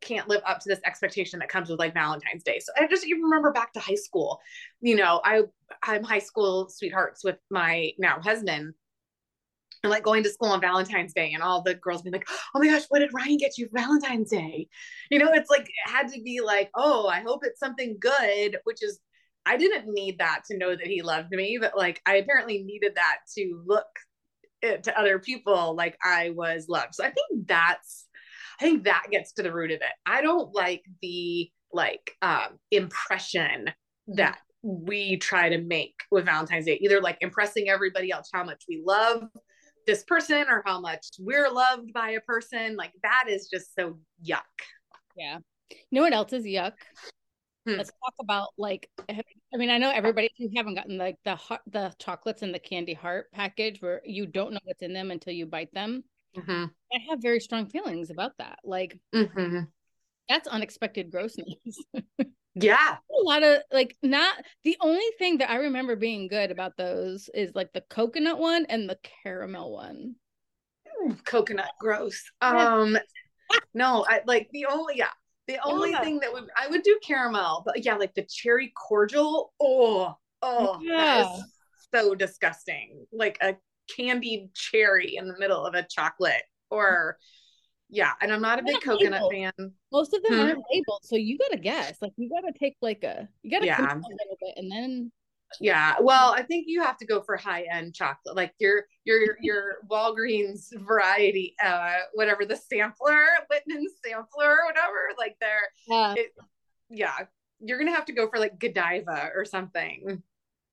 can't 0.00 0.28
live 0.28 0.42
up 0.46 0.58
to 0.60 0.68
this 0.68 0.80
expectation 0.84 1.38
that 1.38 1.48
comes 1.48 1.70
with 1.70 1.78
like 1.78 1.94
Valentine's 1.94 2.42
Day. 2.42 2.58
So 2.58 2.72
I 2.78 2.86
just 2.86 3.06
even 3.06 3.22
remember 3.22 3.52
back 3.52 3.72
to 3.72 3.80
high 3.80 3.94
school, 3.94 4.40
you 4.80 4.96
know, 4.96 5.20
I 5.24 5.42
I'm 5.82 6.04
high 6.04 6.18
school 6.18 6.68
sweethearts 6.68 7.24
with 7.24 7.38
my 7.50 7.92
now 7.98 8.20
husband. 8.20 8.74
And 9.82 9.90
like 9.90 10.04
going 10.04 10.22
to 10.22 10.30
school 10.30 10.50
on 10.50 10.60
Valentine's 10.60 11.12
Day 11.12 11.32
and 11.32 11.42
all 11.42 11.62
the 11.62 11.74
girls 11.74 12.02
being 12.02 12.12
like, 12.12 12.28
oh 12.54 12.60
my 12.60 12.68
gosh, 12.68 12.84
what 12.88 13.00
did 13.00 13.12
Ryan 13.12 13.36
get 13.36 13.58
you 13.58 13.66
for 13.66 13.80
Valentine's 13.80 14.30
Day? 14.30 14.68
You 15.10 15.18
know, 15.18 15.32
it's 15.32 15.50
like 15.50 15.62
it 15.62 15.90
had 15.90 16.08
to 16.12 16.22
be 16.22 16.40
like, 16.40 16.70
oh, 16.76 17.08
I 17.08 17.20
hope 17.20 17.40
it's 17.44 17.58
something 17.58 17.96
good, 18.00 18.58
which 18.64 18.82
is 18.82 19.00
I 19.44 19.56
didn't 19.56 19.92
need 19.92 20.18
that 20.18 20.42
to 20.50 20.56
know 20.56 20.70
that 20.70 20.86
he 20.86 21.02
loved 21.02 21.30
me, 21.32 21.58
but 21.60 21.76
like 21.76 22.00
I 22.06 22.16
apparently 22.16 22.62
needed 22.62 22.92
that 22.94 23.18
to 23.36 23.62
look 23.66 23.86
to 24.62 24.98
other 24.98 25.18
people 25.18 25.74
like 25.74 25.96
I 26.04 26.30
was 26.30 26.66
loved. 26.68 26.94
So 26.94 27.04
I 27.04 27.10
think 27.10 27.48
that's 27.48 28.06
I 28.60 28.64
think 28.64 28.84
that 28.84 29.06
gets 29.10 29.32
to 29.32 29.42
the 29.42 29.52
root 29.52 29.72
of 29.72 29.80
it. 29.80 29.92
I 30.06 30.22
don't 30.22 30.54
like 30.54 30.84
the 31.00 31.50
like 31.72 32.12
um, 32.22 32.58
impression 32.70 33.70
that 34.08 34.38
we 34.62 35.16
try 35.16 35.48
to 35.48 35.58
make 35.58 35.94
with 36.12 36.26
Valentine's 36.26 36.66
Day, 36.66 36.78
either 36.80 37.00
like 37.00 37.18
impressing 37.20 37.68
everybody 37.68 38.12
else 38.12 38.28
how 38.32 38.44
much 38.44 38.62
we 38.68 38.82
love 38.86 39.24
this 39.86 40.04
person 40.04 40.46
or 40.48 40.62
how 40.64 40.80
much 40.80 41.06
we're 41.18 41.50
loved 41.50 41.92
by 41.92 42.10
a 42.10 42.20
person. 42.20 42.76
Like 42.76 42.92
that 43.02 43.24
is 43.28 43.48
just 43.48 43.74
so 43.74 43.98
yuck. 44.24 44.40
Yeah. 45.16 45.38
You 45.70 45.76
know 45.90 46.02
what 46.02 46.12
else 46.12 46.32
is 46.32 46.44
yuck? 46.44 46.72
Hmm. 47.66 47.76
Let's 47.76 47.90
talk 47.90 48.14
about 48.20 48.48
like 48.58 48.88
I 49.08 49.22
mean 49.56 49.70
I 49.70 49.78
know 49.78 49.90
everybody 49.90 50.30
you 50.36 50.50
haven't 50.56 50.74
gotten 50.74 50.98
like 50.98 51.16
the 51.24 51.38
the 51.66 51.94
chocolates 51.98 52.42
and 52.42 52.54
the 52.54 52.58
candy 52.58 52.94
heart 52.94 53.26
package 53.32 53.80
where 53.80 54.02
you 54.04 54.26
don't 54.26 54.52
know 54.52 54.60
what's 54.64 54.82
in 54.82 54.92
them 54.92 55.10
until 55.10 55.32
you 55.32 55.46
bite 55.46 55.72
them. 55.72 56.02
Mm-hmm. 56.36 56.64
I 56.92 56.98
have 57.10 57.20
very 57.20 57.40
strong 57.40 57.66
feelings 57.66 58.10
about 58.10 58.32
that. 58.38 58.58
Like, 58.64 58.98
mm-hmm. 59.14 59.60
that's 60.28 60.48
unexpected 60.48 61.10
grossness. 61.10 61.54
yeah. 62.54 62.96
A 62.96 63.22
lot 63.22 63.42
of 63.42 63.62
like, 63.72 63.96
not 64.02 64.34
the 64.64 64.76
only 64.80 65.04
thing 65.18 65.38
that 65.38 65.50
I 65.50 65.56
remember 65.56 65.96
being 65.96 66.28
good 66.28 66.50
about 66.50 66.76
those 66.76 67.30
is 67.34 67.54
like 67.54 67.72
the 67.72 67.82
coconut 67.82 68.38
one 68.38 68.66
and 68.68 68.88
the 68.88 68.98
caramel 69.22 69.72
one. 69.72 70.16
coconut, 71.24 71.70
gross. 71.78 72.22
Um, 72.40 72.98
no, 73.74 74.04
I 74.08 74.20
like 74.26 74.48
the 74.52 74.66
only, 74.66 74.94
yeah. 74.96 75.08
The 75.48 75.58
only 75.64 75.90
yeah. 75.90 76.02
thing 76.02 76.20
that 76.20 76.32
would 76.32 76.44
I 76.56 76.68
would 76.68 76.84
do 76.84 76.98
caramel, 77.02 77.64
but 77.66 77.84
yeah, 77.84 77.96
like 77.96 78.14
the 78.14 78.22
cherry 78.22 78.72
cordial. 78.76 79.52
Oh, 79.60 80.14
oh, 80.40 80.78
yeah. 80.80 81.36
so 81.92 82.14
disgusting. 82.14 83.04
Like 83.12 83.38
a 83.42 83.56
candied 83.94 84.54
cherry 84.54 85.16
in 85.16 85.26
the 85.26 85.38
middle 85.38 85.66
of 85.66 85.74
a 85.74 85.86
chocolate 85.88 86.44
or 86.70 87.18
yeah 87.92 88.12
and 88.22 88.32
i'm 88.32 88.40
not 88.40 88.58
a 88.58 88.62
big 88.62 88.80
coconut 88.80 89.22
labeled. 89.30 89.52
fan 89.58 89.72
most 89.92 90.14
of 90.14 90.22
them 90.22 90.32
hmm. 90.32 90.40
aren't 90.40 90.64
labeled 90.72 91.00
so 91.02 91.14
you 91.14 91.38
gotta 91.38 91.58
guess 91.58 91.98
like 92.00 92.12
you 92.16 92.28
gotta 92.28 92.52
take 92.58 92.74
like 92.80 93.04
a 93.04 93.28
you 93.42 93.50
gotta 93.50 93.66
yeah. 93.66 93.80
a 93.80 93.94
little 93.94 94.38
bit 94.40 94.54
and 94.56 94.72
then 94.72 95.12
yeah 95.60 95.96
well 96.00 96.32
i 96.34 96.42
think 96.42 96.64
you 96.66 96.82
have 96.82 96.96
to 96.96 97.04
go 97.04 97.20
for 97.20 97.36
high 97.36 97.66
end 97.70 97.94
chocolate 97.94 98.34
like 98.34 98.54
your 98.58 98.86
your 99.04 99.36
your 99.42 99.76
walgreens 99.90 100.68
variety 100.80 101.54
uh 101.62 101.96
whatever 102.14 102.46
the 102.46 102.56
sampler 102.56 103.26
whitman 103.50 103.84
sampler 104.04 104.56
whatever 104.66 105.10
like 105.18 105.36
they're 105.38 105.68
yeah. 105.86 106.14
It, 106.16 106.32
yeah 106.88 107.18
you're 107.60 107.78
gonna 107.78 107.94
have 107.94 108.06
to 108.06 108.14
go 108.14 108.26
for 108.28 108.38
like 108.38 108.58
godiva 108.58 109.30
or 109.34 109.44
something 109.44 110.22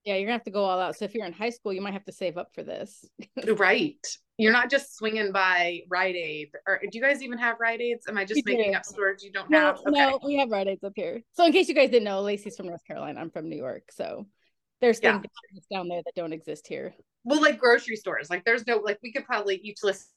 yeah, 0.09 0.15
you're 0.15 0.25
gonna 0.25 0.33
have 0.39 0.43
to 0.45 0.51
go 0.51 0.63
all 0.63 0.79
out. 0.79 0.95
So 0.95 1.05
if 1.05 1.13
you're 1.13 1.27
in 1.27 1.33
high 1.33 1.51
school, 1.51 1.71
you 1.71 1.81
might 1.81 1.93
have 1.93 2.05
to 2.05 2.11
save 2.11 2.35
up 2.35 2.49
for 2.55 2.63
this. 2.63 3.05
right. 3.57 4.03
You're 4.39 4.51
not 4.51 4.71
just 4.71 4.97
swinging 4.97 5.31
by 5.31 5.81
Rite 5.87 6.15
Aid. 6.15 6.49
Or 6.65 6.79
do 6.81 6.97
you 6.97 7.01
guys 7.01 7.21
even 7.21 7.37
have 7.37 7.57
Rite 7.59 7.79
Aids? 7.79 8.07
Am 8.07 8.17
I 8.17 8.25
just 8.25 8.41
we 8.43 8.55
making 8.55 8.71
do. 8.71 8.77
up 8.77 8.85
stores 8.85 9.23
you 9.23 9.31
don't 9.31 9.51
no, 9.51 9.59
have? 9.59 9.77
Okay. 9.77 9.91
No, 9.91 10.19
we 10.25 10.37
have 10.37 10.49
Rite 10.49 10.67
Aids 10.67 10.83
up 10.83 10.93
here. 10.95 11.21
So 11.33 11.45
in 11.45 11.51
case 11.51 11.69
you 11.69 11.75
guys 11.75 11.91
didn't 11.91 12.05
know, 12.05 12.21
Lacey's 12.21 12.57
from 12.57 12.65
North 12.65 12.83
Carolina. 12.87 13.19
I'm 13.19 13.29
from 13.29 13.49
New 13.49 13.55
York. 13.55 13.83
So 13.91 14.25
there's 14.81 14.97
things 14.97 15.27
down 15.71 15.89
there 15.89 16.01
that 16.03 16.15
don't 16.15 16.33
exist 16.33 16.65
here. 16.65 16.95
Well, 17.23 17.39
like 17.39 17.59
grocery 17.59 17.95
stores. 17.95 18.31
Like 18.31 18.45
there's 18.45 18.65
no 18.65 18.77
like 18.77 18.97
we 19.03 19.11
could 19.11 19.25
probably 19.25 19.57
each 19.57 19.83
list 19.83 20.07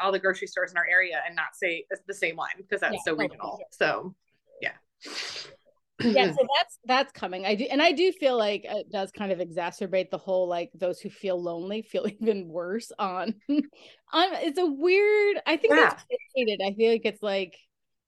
all 0.00 0.12
the 0.12 0.18
grocery 0.18 0.46
stores 0.46 0.70
in 0.70 0.78
our 0.78 0.86
area 0.90 1.20
and 1.26 1.36
not 1.36 1.48
say 1.52 1.84
the 2.08 2.14
same 2.14 2.36
one 2.36 2.48
because 2.56 2.80
that's 2.80 2.94
yeah, 2.94 3.00
so 3.04 3.16
regional. 3.16 3.58
Sure. 3.58 3.66
So 3.72 4.14
yeah 4.62 4.72
yeah 6.02 6.32
so 6.32 6.46
that's 6.58 6.78
that's 6.84 7.12
coming 7.12 7.44
i 7.46 7.54
do 7.54 7.64
and 7.70 7.82
i 7.82 7.92
do 7.92 8.12
feel 8.12 8.36
like 8.36 8.64
it 8.64 8.90
does 8.90 9.10
kind 9.10 9.32
of 9.32 9.38
exacerbate 9.38 10.10
the 10.10 10.18
whole 10.18 10.48
like 10.48 10.70
those 10.74 11.00
who 11.00 11.10
feel 11.10 11.40
lonely 11.40 11.82
feel 11.82 12.06
even 12.20 12.48
worse 12.48 12.92
on 12.98 13.34
on 13.48 14.28
it's 14.34 14.58
a 14.58 14.66
weird 14.66 15.38
i 15.46 15.56
think 15.56 15.74
yeah. 15.74 15.90
that's 15.90 16.04
hated 16.34 16.60
i 16.64 16.72
feel 16.72 16.92
like 16.92 17.04
it's 17.04 17.22
like 17.22 17.56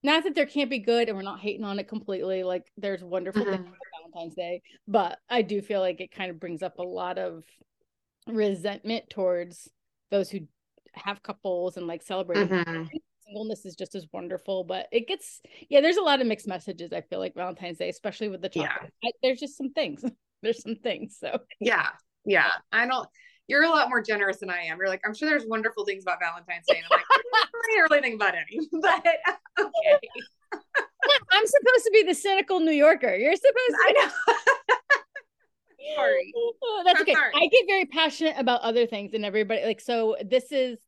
not 0.02 0.24
that 0.24 0.34
there 0.34 0.46
can't 0.46 0.70
be 0.70 0.80
good 0.80 1.08
and 1.08 1.16
we're 1.16 1.22
not 1.22 1.38
hating 1.38 1.64
on 1.64 1.78
it 1.78 1.86
completely 1.88 2.42
like 2.42 2.66
there's 2.76 3.04
wonderful 3.04 3.42
mm-hmm. 3.42 3.62
things 3.62 3.76
Valentine's 4.12 4.34
Day, 4.34 4.62
but 4.86 5.18
I 5.28 5.42
do 5.42 5.62
feel 5.62 5.80
like 5.80 6.00
it 6.00 6.12
kind 6.12 6.30
of 6.30 6.40
brings 6.40 6.62
up 6.62 6.78
a 6.78 6.82
lot 6.82 7.18
of 7.18 7.44
resentment 8.26 9.10
towards 9.10 9.68
those 10.10 10.30
who 10.30 10.40
have 10.94 11.22
couples 11.22 11.76
and 11.76 11.86
like 11.86 12.02
celebrating 12.02 12.48
Mhm. 12.48 12.88
Singleness 13.32 13.64
is 13.64 13.74
just 13.74 13.94
as 13.94 14.06
wonderful. 14.12 14.64
But 14.64 14.86
it 14.92 15.08
gets 15.08 15.40
yeah, 15.68 15.80
there's 15.80 15.96
a 15.96 16.02
lot 16.02 16.20
of 16.20 16.26
mixed 16.26 16.46
messages. 16.48 16.92
I 16.92 17.00
feel 17.00 17.18
like 17.18 17.34
Valentine's 17.34 17.78
Day, 17.78 17.88
especially 17.88 18.28
with 18.28 18.42
the 18.42 18.50
Yeah. 18.54 18.68
chocolate. 18.68 18.92
I, 19.04 19.10
there's 19.22 19.40
just 19.40 19.56
some 19.56 19.72
things. 19.72 20.04
there's 20.42 20.62
some 20.62 20.76
things. 20.76 21.16
So 21.18 21.38
Yeah. 21.60 21.88
Yeah. 22.24 22.50
I 22.72 22.86
don't 22.86 23.08
you're 23.48 23.64
a 23.64 23.68
lot 23.68 23.88
more 23.88 24.00
generous 24.00 24.38
than 24.38 24.50
I 24.50 24.62
am. 24.62 24.78
You're 24.78 24.88
like, 24.88 25.02
I'm 25.04 25.12
sure 25.12 25.28
there's 25.28 25.44
wonderful 25.44 25.84
things 25.84 26.04
about 26.04 26.18
Valentine's 26.20 26.64
Day. 26.68 26.76
And 26.76 26.84
I'm 26.90 26.96
like, 26.96 27.04
I 27.10 27.46
don't 27.76 27.90
really 27.90 28.02
think 28.02 28.14
about 28.14 28.34
any. 28.34 28.66
But 28.80 29.04
okay. 29.66 30.08
I'm 31.32 31.46
supposed 31.46 31.84
to 31.84 31.90
be 31.92 32.04
the 32.04 32.14
cynical 32.14 32.60
New 32.60 32.70
Yorker. 32.72 33.14
You're 33.14 33.34
supposed 33.34 33.54
to. 33.54 33.76
I 33.88 33.92
know. 33.92 34.10
Sorry. 35.96 36.32
Oh, 36.36 36.82
that's 36.84 37.00
I'm 37.00 37.02
okay. 37.02 37.14
sorry. 37.14 37.32
I 37.34 37.48
get 37.48 37.64
very 37.66 37.86
passionate 37.86 38.36
about 38.38 38.60
other 38.60 38.86
things, 38.86 39.14
and 39.14 39.24
everybody 39.24 39.64
like 39.64 39.80
so. 39.80 40.16
This 40.24 40.52
is 40.52 40.78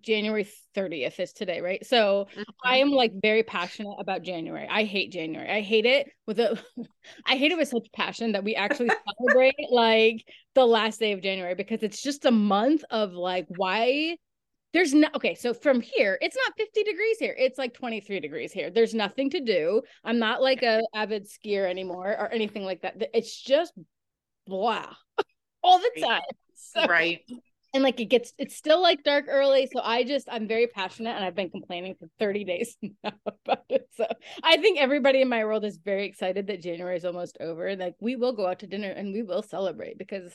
January 0.00 0.46
30th 0.76 1.18
is 1.20 1.32
today, 1.32 1.60
right? 1.60 1.84
So 1.86 2.26
mm-hmm. 2.30 2.42
I 2.64 2.78
am 2.78 2.90
like 2.90 3.12
very 3.20 3.42
passionate 3.42 3.96
about 3.98 4.22
January. 4.22 4.68
I 4.70 4.84
hate 4.84 5.12
January. 5.12 5.50
I 5.50 5.60
hate 5.60 5.86
it 5.86 6.08
with 6.26 6.38
a 6.38 6.60
I 7.26 7.36
hate 7.36 7.52
it 7.52 7.58
with 7.58 7.68
such 7.68 7.86
passion 7.92 8.32
that 8.32 8.44
we 8.44 8.54
actually 8.54 8.90
celebrate 9.18 9.54
like 9.70 10.24
the 10.54 10.66
last 10.66 11.00
day 11.00 11.12
of 11.12 11.22
January 11.22 11.54
because 11.54 11.82
it's 11.82 12.02
just 12.02 12.24
a 12.24 12.30
month 12.30 12.84
of 12.90 13.12
like 13.12 13.46
why 13.48 14.16
there's 14.74 14.92
no 14.92 15.06
okay, 15.14 15.36
so 15.36 15.54
from 15.54 15.80
here, 15.80 16.18
it's 16.20 16.36
not 16.36 16.56
50 16.58 16.82
degrees 16.82 17.18
here. 17.18 17.34
It's 17.38 17.58
like 17.58 17.74
23 17.74 18.18
degrees 18.18 18.52
here. 18.52 18.70
There's 18.70 18.92
nothing 18.92 19.30
to 19.30 19.40
do. 19.40 19.82
I'm 20.02 20.18
not 20.18 20.42
like 20.42 20.64
a 20.64 20.82
avid 20.92 21.28
skier 21.28 21.70
anymore 21.70 22.08
or 22.18 22.28
anything 22.32 22.64
like 22.64 22.82
that. 22.82 22.96
It's 23.14 23.40
just 23.40 23.72
blah 24.46 24.92
all 25.62 25.78
the 25.78 26.00
time. 26.00 26.22
So, 26.56 26.86
right. 26.86 27.20
And 27.74 27.82
like 27.82 28.00
it 28.00 28.06
gets 28.06 28.32
it's 28.38 28.56
still 28.56 28.80
like 28.80 29.02
dark 29.02 29.26
early 29.28 29.68
so 29.70 29.80
i 29.82 30.04
just 30.04 30.28
i'm 30.30 30.48
very 30.48 30.66
passionate 30.66 31.10
and 31.10 31.24
i've 31.24 31.34
been 31.34 31.50
complaining 31.50 31.94
for 31.98 32.08
30 32.18 32.44
days 32.44 32.76
now 32.82 33.12
about 33.26 33.64
it 33.68 33.88
so 33.96 34.06
i 34.42 34.56
think 34.56 34.78
everybody 34.78 35.20
in 35.20 35.28
my 35.28 35.44
world 35.44 35.64
is 35.64 35.76
very 35.76 36.06
excited 36.06 36.46
that 36.46 36.62
january 36.62 36.96
is 36.96 37.04
almost 37.04 37.36
over 37.40 37.66
and 37.66 37.80
like 37.80 37.96
we 38.00 38.16
will 38.16 38.32
go 38.32 38.46
out 38.46 38.60
to 38.60 38.66
dinner 38.66 38.90
and 38.90 39.12
we 39.12 39.22
will 39.22 39.42
celebrate 39.42 39.98
because 39.98 40.32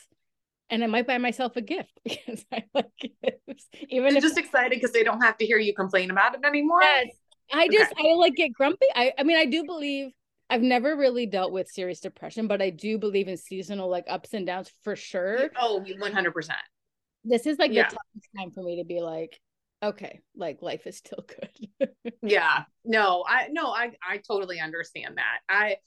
and 0.69 0.83
i 0.83 0.87
might 0.87 1.07
buy 1.07 1.17
myself 1.17 1.55
a 1.55 1.61
gift 1.61 1.97
because 2.03 2.45
i 2.51 2.63
like 2.73 2.91
gifts 2.99 3.67
even 3.89 4.09
I'm 4.11 4.17
if 4.17 4.23
just 4.23 4.37
excited 4.37 4.71
because 4.71 4.91
they 4.91 5.03
don't 5.03 5.21
have 5.21 5.37
to 5.37 5.45
hear 5.45 5.57
you 5.57 5.73
complain 5.73 6.11
about 6.11 6.35
it 6.35 6.41
anymore. 6.45 6.81
Yes. 6.81 7.07
I 7.51 7.67
just 7.67 7.93
I 7.97 8.13
like 8.13 8.35
get 8.35 8.53
grumpy. 8.53 8.85
I 8.95 9.13
I 9.17 9.23
mean 9.23 9.37
I 9.37 9.45
do 9.45 9.63
believe 9.63 10.11
I've 10.49 10.61
never 10.61 10.95
really 10.95 11.25
dealt 11.25 11.51
with 11.51 11.67
serious 11.67 11.99
depression, 11.99 12.47
but 12.47 12.61
I 12.61 12.71
do 12.71 12.97
believe 12.97 13.27
in 13.27 13.37
seasonal 13.37 13.89
like 13.89 14.05
ups 14.07 14.33
and 14.33 14.45
downs 14.47 14.71
for 14.83 14.95
sure. 14.95 15.49
Oh, 15.59 15.83
100%. 15.85 16.49
This 17.23 17.45
is 17.45 17.57
like 17.59 17.71
Yeah. 17.71 17.83
the 17.89 17.95
toughest 17.95 18.29
time 18.37 18.51
for 18.51 18.63
me 18.63 18.77
to 18.77 18.85
be 18.85 19.01
like, 19.01 19.39
okay, 19.83 20.21
like 20.35 20.61
life 20.61 20.87
is 20.87 20.97
still 20.97 21.25
good. 21.27 21.89
Yeah. 22.21 22.63
No, 22.85 23.23
I 23.27 23.47
no, 23.51 23.67
I 23.71 23.91
I 24.07 24.17
totally 24.17 24.59
understand 24.59 25.17
that. 25.17 25.39
I 25.47 25.77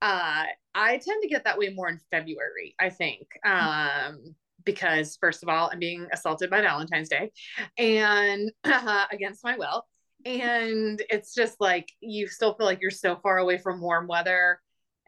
uh 0.00 0.46
I 0.74 0.92
tend 0.98 1.22
to 1.22 1.28
get 1.28 1.44
that 1.44 1.58
way 1.58 1.70
more 1.70 1.88
in 1.88 2.00
February, 2.10 2.74
I 2.80 2.90
think. 2.90 3.26
Um 3.44 4.34
because 4.64 5.16
first 5.20 5.42
of 5.42 5.48
all, 5.48 5.70
I'm 5.72 5.80
being 5.80 6.06
assaulted 6.12 6.48
by 6.50 6.60
Valentine's 6.60 7.08
Day 7.08 7.32
and 7.78 8.50
against 9.12 9.42
my 9.44 9.56
will. 9.56 9.84
And 10.24 11.02
it's 11.10 11.34
just 11.34 11.60
like 11.60 11.88
you 12.00 12.28
still 12.28 12.54
feel 12.54 12.66
like 12.66 12.80
you're 12.80 12.90
so 12.92 13.16
far 13.16 13.38
away 13.38 13.58
from 13.58 13.80
warm 13.80 14.06
weather 14.06 14.60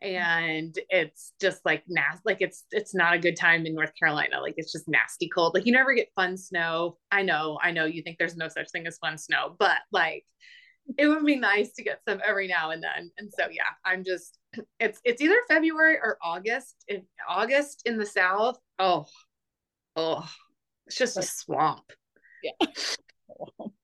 and 0.05 0.79
it's 0.91 1.33
just 1.41 1.65
like 1.65 1.83
nasty 1.89 2.21
like 2.27 2.37
it's 2.41 2.65
it's 2.71 2.95
not 2.95 3.15
a 3.15 3.19
good 3.19 3.37
time 3.37 3.65
in 3.67 3.75
north 3.75 3.93
carolina. 3.99 4.41
Like 4.41 4.55
it's 4.57 4.71
just 4.73 4.89
nasty 4.89 5.29
cold. 5.29 5.55
Like 5.55 5.67
you 5.67 5.73
never 5.73 5.95
get 5.95 6.13
fun 6.15 6.37
snow. 6.37 6.99
I 7.11 7.23
know 7.23 7.59
i 7.63 7.71
know 7.71 7.87
you 7.87 8.03
think 8.03 8.19
there's 8.19 8.37
no 8.37 8.49
such 8.49 8.71
thing 8.71 8.87
as 8.87 8.99
fun 8.99 9.17
snow 9.19 9.57
but 9.59 9.79
like 9.91 10.25
it 10.99 11.09
would 11.09 11.25
be 11.25 11.37
nice 11.37 11.73
to 11.73 11.83
get 11.83 12.01
some 12.07 12.21
every 12.27 12.47
now 12.47 12.71
and 12.71 12.83
then. 12.83 13.11
And 13.19 13.31
so 13.37 13.47
yeah 13.51 13.73
i'm 13.85 14.05
just 14.05 14.39
it's 14.79 15.01
it's 15.05 15.23
either 15.23 15.37
february 15.49 15.97
or 15.97 16.19
august. 16.23 16.85
In 16.89 17.03
august 17.29 17.83
in 17.87 17.97
the 17.97 18.07
south 18.07 18.59
oh 18.79 19.07
oh 19.97 20.29
it's 20.87 20.97
just 20.97 21.17
a 21.17 21.23
swamp 21.23 21.91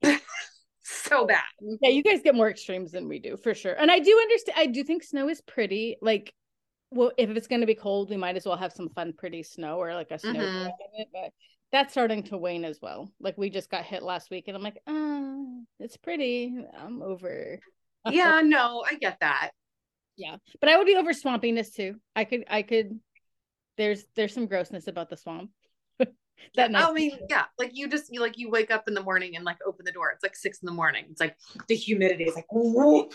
so 0.90 1.26
bad 1.26 1.42
yeah, 1.80 1.88
you 1.90 2.02
guys 2.02 2.20
get 2.22 2.34
more 2.34 2.50
extremes 2.50 2.90
than 2.92 3.08
we 3.08 3.18
do 3.18 3.36
for 3.36 3.54
sure. 3.54 3.72
And 3.74 3.90
I 3.90 3.98
do 3.98 4.18
understand 4.20 4.58
I 4.58 4.66
do 4.66 4.82
think 4.84 5.02
snow 5.02 5.28
is 5.28 5.40
pretty. 5.40 5.96
Like 6.02 6.32
well, 6.90 7.12
if 7.16 7.30
it's 7.30 7.46
gonna 7.46 7.66
be 7.66 7.74
cold, 7.76 8.10
we 8.10 8.16
might 8.16 8.36
as 8.36 8.44
well 8.46 8.56
have 8.56 8.72
some 8.72 8.88
fun, 8.88 9.12
pretty 9.16 9.42
snow 9.44 9.76
or 9.78 9.94
like 9.94 10.10
a 10.10 10.18
snow 10.18 10.32
Mhm. 10.32 10.66
out 10.66 10.72
it. 10.94 11.08
But 11.12 11.30
that's 11.72 11.92
starting 11.92 12.24
to 12.24 12.36
wane 12.38 12.64
as 12.64 12.80
well. 12.82 13.12
Like 13.20 13.38
we 13.38 13.48
just 13.50 13.70
got 13.70 13.84
hit 13.84 14.02
last 14.02 14.30
week 14.30 14.48
and 14.48 14.56
I'm 14.56 14.62
like, 14.62 14.78
uh, 14.86 15.62
it's 15.78 15.96
pretty. 15.96 16.56
I'm 16.76 17.00
over. 17.02 17.60
yeah 18.10 18.40
no 18.42 18.82
i 18.90 18.94
get 18.94 19.18
that 19.20 19.50
Yeah. 20.16 20.36
But 20.60 20.68
I 20.70 20.76
would 20.76 20.86
be 20.86 20.96
over 20.96 21.12
swampiness 21.12 21.72
too. 21.74 21.96
I 22.16 22.24
could 22.24 22.44
I 22.50 22.62
could 22.62 22.98
there's 23.78 24.04
there's 24.16 24.34
some 24.34 24.46
grossness 24.46 24.86
about 24.88 25.08
the 25.08 25.16
swamp. 25.16 25.50
That 26.56 26.70
night. 26.70 26.84
I 26.84 26.92
mean, 26.92 27.18
yeah, 27.28 27.44
like 27.58 27.70
you 27.74 27.88
just 27.88 28.12
you 28.12 28.20
like 28.20 28.38
you 28.38 28.50
wake 28.50 28.70
up 28.70 28.88
in 28.88 28.94
the 28.94 29.02
morning 29.02 29.36
and 29.36 29.44
like 29.44 29.58
open 29.66 29.84
the 29.84 29.92
door. 29.92 30.10
It's 30.10 30.22
like 30.22 30.36
six 30.36 30.58
in 30.60 30.66
the 30.66 30.72
morning. 30.72 31.04
It's 31.10 31.20
like 31.20 31.36
the 31.68 31.74
humidity 31.74 32.24
is 32.24 32.34
like 32.34 32.46
whoa. 32.50 33.08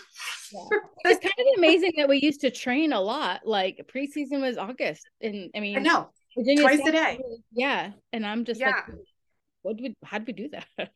It's 1.04 1.20
kind 1.20 1.34
of 1.38 1.58
amazing 1.58 1.92
that 1.98 2.08
we 2.08 2.18
used 2.18 2.40
to 2.42 2.50
train 2.50 2.92
a 2.92 3.00
lot. 3.00 3.46
Like 3.46 3.88
preseason 3.92 4.40
was 4.40 4.56
August. 4.56 5.08
And 5.20 5.50
I 5.54 5.60
mean 5.60 5.76
I 5.78 5.80
know. 5.80 6.10
Virginia 6.36 6.62
Twice 6.62 6.78
State- 6.80 6.88
a 6.88 6.92
day. 6.92 7.20
Yeah. 7.52 7.92
And 8.12 8.26
I'm 8.26 8.44
just 8.44 8.60
Yeah. 8.60 8.70
like, 8.70 8.84
what 9.62 9.80
we 9.80 9.94
how 10.04 10.18
did 10.18 10.26
we 10.26 10.32
do 10.34 10.48
that? 10.50 10.90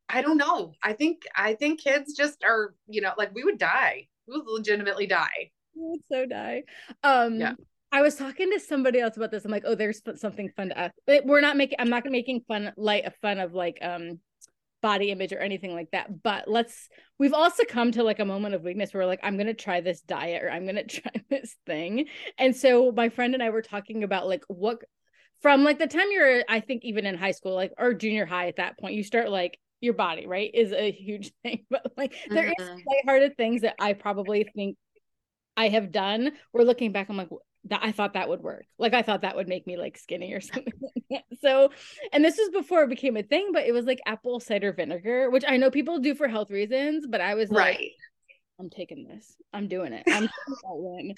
I 0.08 0.22
don't 0.22 0.36
know. 0.38 0.72
I 0.82 0.92
think 0.94 1.22
I 1.36 1.54
think 1.54 1.80
kids 1.80 2.14
just 2.14 2.42
are, 2.44 2.74
you 2.88 3.00
know, 3.00 3.12
like 3.18 3.34
we 3.34 3.44
would 3.44 3.58
die. 3.58 4.08
We 4.26 4.36
would 4.38 4.46
legitimately 4.46 5.06
die. 5.06 5.50
We 5.74 5.82
would 5.90 6.00
so 6.10 6.26
die. 6.26 6.64
Um 7.02 7.38
Yeah. 7.40 7.54
I 7.96 8.02
was 8.02 8.14
talking 8.14 8.50
to 8.52 8.60
somebody 8.60 9.00
else 9.00 9.16
about 9.16 9.30
this. 9.30 9.46
I'm 9.46 9.50
like, 9.50 9.62
oh, 9.64 9.74
there's 9.74 10.02
something 10.16 10.50
fun 10.54 10.68
to 10.68 10.78
ask. 10.78 10.94
But 11.06 11.24
we're 11.24 11.40
not 11.40 11.56
making 11.56 11.76
I'm 11.78 11.88
not 11.88 12.04
making 12.04 12.42
fun 12.46 12.74
light 12.76 13.06
of 13.06 13.14
fun 13.22 13.38
of 13.38 13.54
like 13.54 13.78
um 13.80 14.20
body 14.82 15.10
image 15.10 15.32
or 15.32 15.38
anything 15.38 15.72
like 15.72 15.90
that. 15.92 16.22
But 16.22 16.46
let's 16.46 16.90
we've 17.18 17.32
all 17.32 17.50
succumbed 17.50 17.94
to 17.94 18.02
like 18.04 18.18
a 18.18 18.26
moment 18.26 18.54
of 18.54 18.62
weakness 18.62 18.92
where 18.92 19.02
we're 19.02 19.06
like, 19.06 19.20
I'm 19.22 19.38
gonna 19.38 19.54
try 19.54 19.80
this 19.80 20.02
diet 20.02 20.44
or 20.44 20.50
I'm 20.50 20.66
gonna 20.66 20.84
try 20.86 21.10
this 21.30 21.56
thing. 21.64 22.08
And 22.36 22.54
so 22.54 22.92
my 22.92 23.08
friend 23.08 23.32
and 23.32 23.42
I 23.42 23.48
were 23.48 23.62
talking 23.62 24.04
about 24.04 24.26
like 24.28 24.44
what 24.48 24.82
from 25.40 25.64
like 25.64 25.78
the 25.78 25.86
time 25.86 26.08
you're 26.10 26.42
I 26.50 26.60
think 26.60 26.84
even 26.84 27.06
in 27.06 27.16
high 27.16 27.30
school, 27.30 27.54
like 27.54 27.72
or 27.78 27.94
junior 27.94 28.26
high 28.26 28.48
at 28.48 28.56
that 28.56 28.78
point, 28.78 28.92
you 28.92 29.04
start 29.04 29.30
like 29.30 29.58
your 29.80 29.94
body, 29.94 30.26
right, 30.26 30.50
is 30.52 30.72
a 30.72 30.92
huge 30.92 31.32
thing. 31.42 31.64
But 31.70 31.92
like 31.96 32.14
there 32.28 32.44
is 32.46 32.68
Mhm. 32.68 32.82
lighthearted 32.86 33.38
things 33.38 33.62
that 33.62 33.76
I 33.80 33.94
probably 33.94 34.44
think 34.54 34.76
I 35.56 35.68
have 35.68 35.90
done. 35.90 36.32
We're 36.52 36.64
looking 36.64 36.92
back, 36.92 37.08
I'm 37.08 37.16
like, 37.16 37.30
that 37.66 37.80
I 37.82 37.92
thought 37.92 38.14
that 38.14 38.28
would 38.28 38.42
work. 38.42 38.64
Like 38.78 38.94
I 38.94 39.02
thought 39.02 39.22
that 39.22 39.36
would 39.36 39.48
make 39.48 39.66
me 39.66 39.76
like 39.76 39.98
skinny 39.98 40.32
or 40.32 40.40
something. 40.42 40.72
so, 41.40 41.70
and 42.12 42.24
this 42.24 42.36
was 42.38 42.50
before 42.50 42.82
it 42.82 42.88
became 42.90 43.16
a 43.16 43.22
thing, 43.22 43.50
but 43.52 43.64
it 43.66 43.72
was 43.72 43.84
like 43.86 44.00
apple 44.06 44.40
cider 44.40 44.72
vinegar, 44.72 45.30
which 45.30 45.44
I 45.46 45.56
know 45.56 45.70
people 45.70 45.98
do 45.98 46.14
for 46.14 46.28
health 46.28 46.50
reasons, 46.50 47.06
but 47.08 47.20
I 47.20 47.34
was 47.34 47.50
like, 47.50 47.80
I'm 48.58 48.70
taking 48.70 49.06
this. 49.06 49.36
I'm 49.52 49.68
doing 49.68 49.92
it. 49.92 50.04
I'm 50.06 50.22
taking 50.22 50.30
that 50.48 50.74
one. 50.74 51.14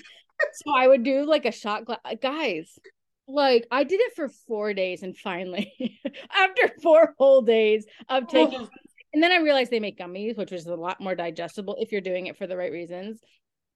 So 0.55 0.73
I 0.75 0.89
would 0.89 1.03
do 1.05 1.25
like 1.25 1.45
a 1.47 1.53
shot 1.53 1.85
glass. 1.85 1.99
Uh, 2.05 2.15
guys, 2.21 2.79
like 3.27 3.67
I 3.71 3.85
did 3.85 4.01
it 4.01 4.15
for 4.17 4.29
four 4.47 4.73
days, 4.75 5.03
and 5.03 5.17
finally, 5.17 5.73
after 6.31 6.73
four 6.83 7.15
whole 7.19 7.43
days 7.43 7.85
of 8.09 8.29
taking, 8.29 8.61
Oh, 8.61 8.69
and 9.13 9.23
then 9.23 9.33
I 9.33 9.37
realized 9.39 9.71
they 9.71 9.81
make 9.81 9.99
gummies, 9.99 10.37
which 10.37 10.53
is 10.53 10.67
a 10.67 10.75
lot 10.75 11.01
more 11.01 11.15
digestible 11.15 11.77
if 11.81 11.93
you're 11.93 12.01
doing 12.01 12.27
it 12.27 12.37
for 12.39 12.47
the 12.47 12.57
right 12.57 12.73
reasons. 12.73 13.21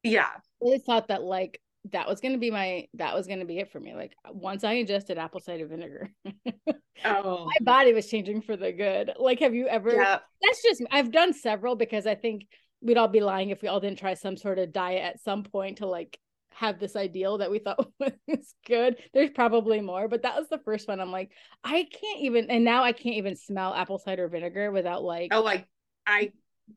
yeah. 0.02 0.26
I 0.34 0.38
really 0.60 0.78
thought 0.78 1.08
that 1.08 1.22
like 1.22 1.60
that 1.90 2.08
was 2.08 2.20
gonna 2.20 2.38
be 2.38 2.50
my 2.50 2.86
that 2.94 3.14
was 3.14 3.26
gonna 3.26 3.44
be 3.44 3.58
it 3.58 3.72
for 3.72 3.80
me. 3.80 3.94
Like 3.94 4.12
once 4.30 4.62
I 4.64 4.74
ingested 4.74 5.18
apple 5.18 5.40
cider 5.40 5.66
vinegar, 5.66 6.10
Oh. 7.04 7.46
my 7.46 7.56
body 7.60 7.92
was 7.92 8.08
changing 8.08 8.42
for 8.42 8.56
the 8.56 8.70
good. 8.70 9.12
Like, 9.18 9.40
have 9.40 9.54
you 9.54 9.66
ever? 9.66 9.92
Yeah. 9.92 10.18
That's 10.42 10.62
just 10.62 10.82
I've 10.90 11.10
done 11.10 11.32
several 11.32 11.74
because 11.74 12.06
I 12.06 12.14
think 12.14 12.46
we'd 12.80 12.96
all 12.96 13.08
be 13.08 13.20
lying 13.20 13.50
if 13.50 13.62
we 13.62 13.68
all 13.68 13.80
didn't 13.80 13.98
try 13.98 14.14
some 14.14 14.36
sort 14.36 14.58
of 14.58 14.72
diet 14.72 15.02
at 15.02 15.20
some 15.20 15.42
point 15.42 15.78
to 15.78 15.86
like 15.86 16.18
have 16.54 16.78
this 16.78 16.94
ideal 16.96 17.38
that 17.38 17.50
we 17.50 17.58
thought 17.58 17.88
was 17.98 18.54
good. 18.66 18.96
There's 19.14 19.30
probably 19.30 19.80
more, 19.80 20.06
but 20.06 20.22
that 20.22 20.36
was 20.36 20.48
the 20.48 20.58
first 20.58 20.86
one. 20.86 21.00
I'm 21.00 21.10
like, 21.10 21.30
I 21.64 21.84
can't 21.90 22.20
even, 22.20 22.50
and 22.50 22.64
now 22.64 22.84
I 22.84 22.92
can't 22.92 23.16
even 23.16 23.34
smell 23.36 23.74
apple 23.74 23.98
cider 23.98 24.28
vinegar 24.28 24.70
without 24.70 25.02
like, 25.02 25.32
Oh, 25.32 25.42
like 25.42 25.66
I 26.06 26.30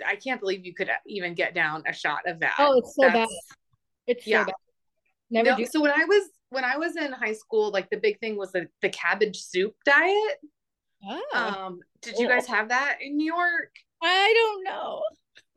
I 0.05 0.15
can't 0.15 0.39
believe 0.41 0.65
you 0.65 0.73
could 0.73 0.89
even 1.05 1.35
get 1.35 1.53
down 1.53 1.83
a 1.85 1.93
shot 1.93 2.21
of 2.25 2.39
that. 2.39 2.55
oh, 2.57 2.79
it's 2.79 2.95
so 2.95 3.03
bad. 3.03 3.13
That's- 3.13 3.29
It's 4.07 4.25
so 4.25 4.31
yeah. 4.31 4.43
bad. 4.45 4.53
Never 5.29 5.51
No, 5.51 5.57
do. 5.57 5.65
so 5.65 5.81
when 5.81 5.91
I 5.91 6.05
was 6.05 6.29
when 6.49 6.63
I 6.63 6.77
was 6.77 6.95
in 6.95 7.11
high 7.11 7.33
school, 7.33 7.71
like 7.71 7.89
the 7.89 7.97
big 7.97 8.19
thing 8.19 8.37
was 8.37 8.51
the, 8.51 8.67
the 8.81 8.89
cabbage 8.89 9.41
soup 9.41 9.73
diet. 9.85 10.37
Oh, 11.07 11.21
Um, 11.33 11.79
did 12.01 12.17
you 12.17 12.27
guys 12.27 12.47
have 12.47 12.69
that 12.69 12.97
in 13.01 13.17
New 13.17 13.25
York? 13.33 13.71
I 14.01 14.33
don't 14.35 14.63
know. 14.63 15.01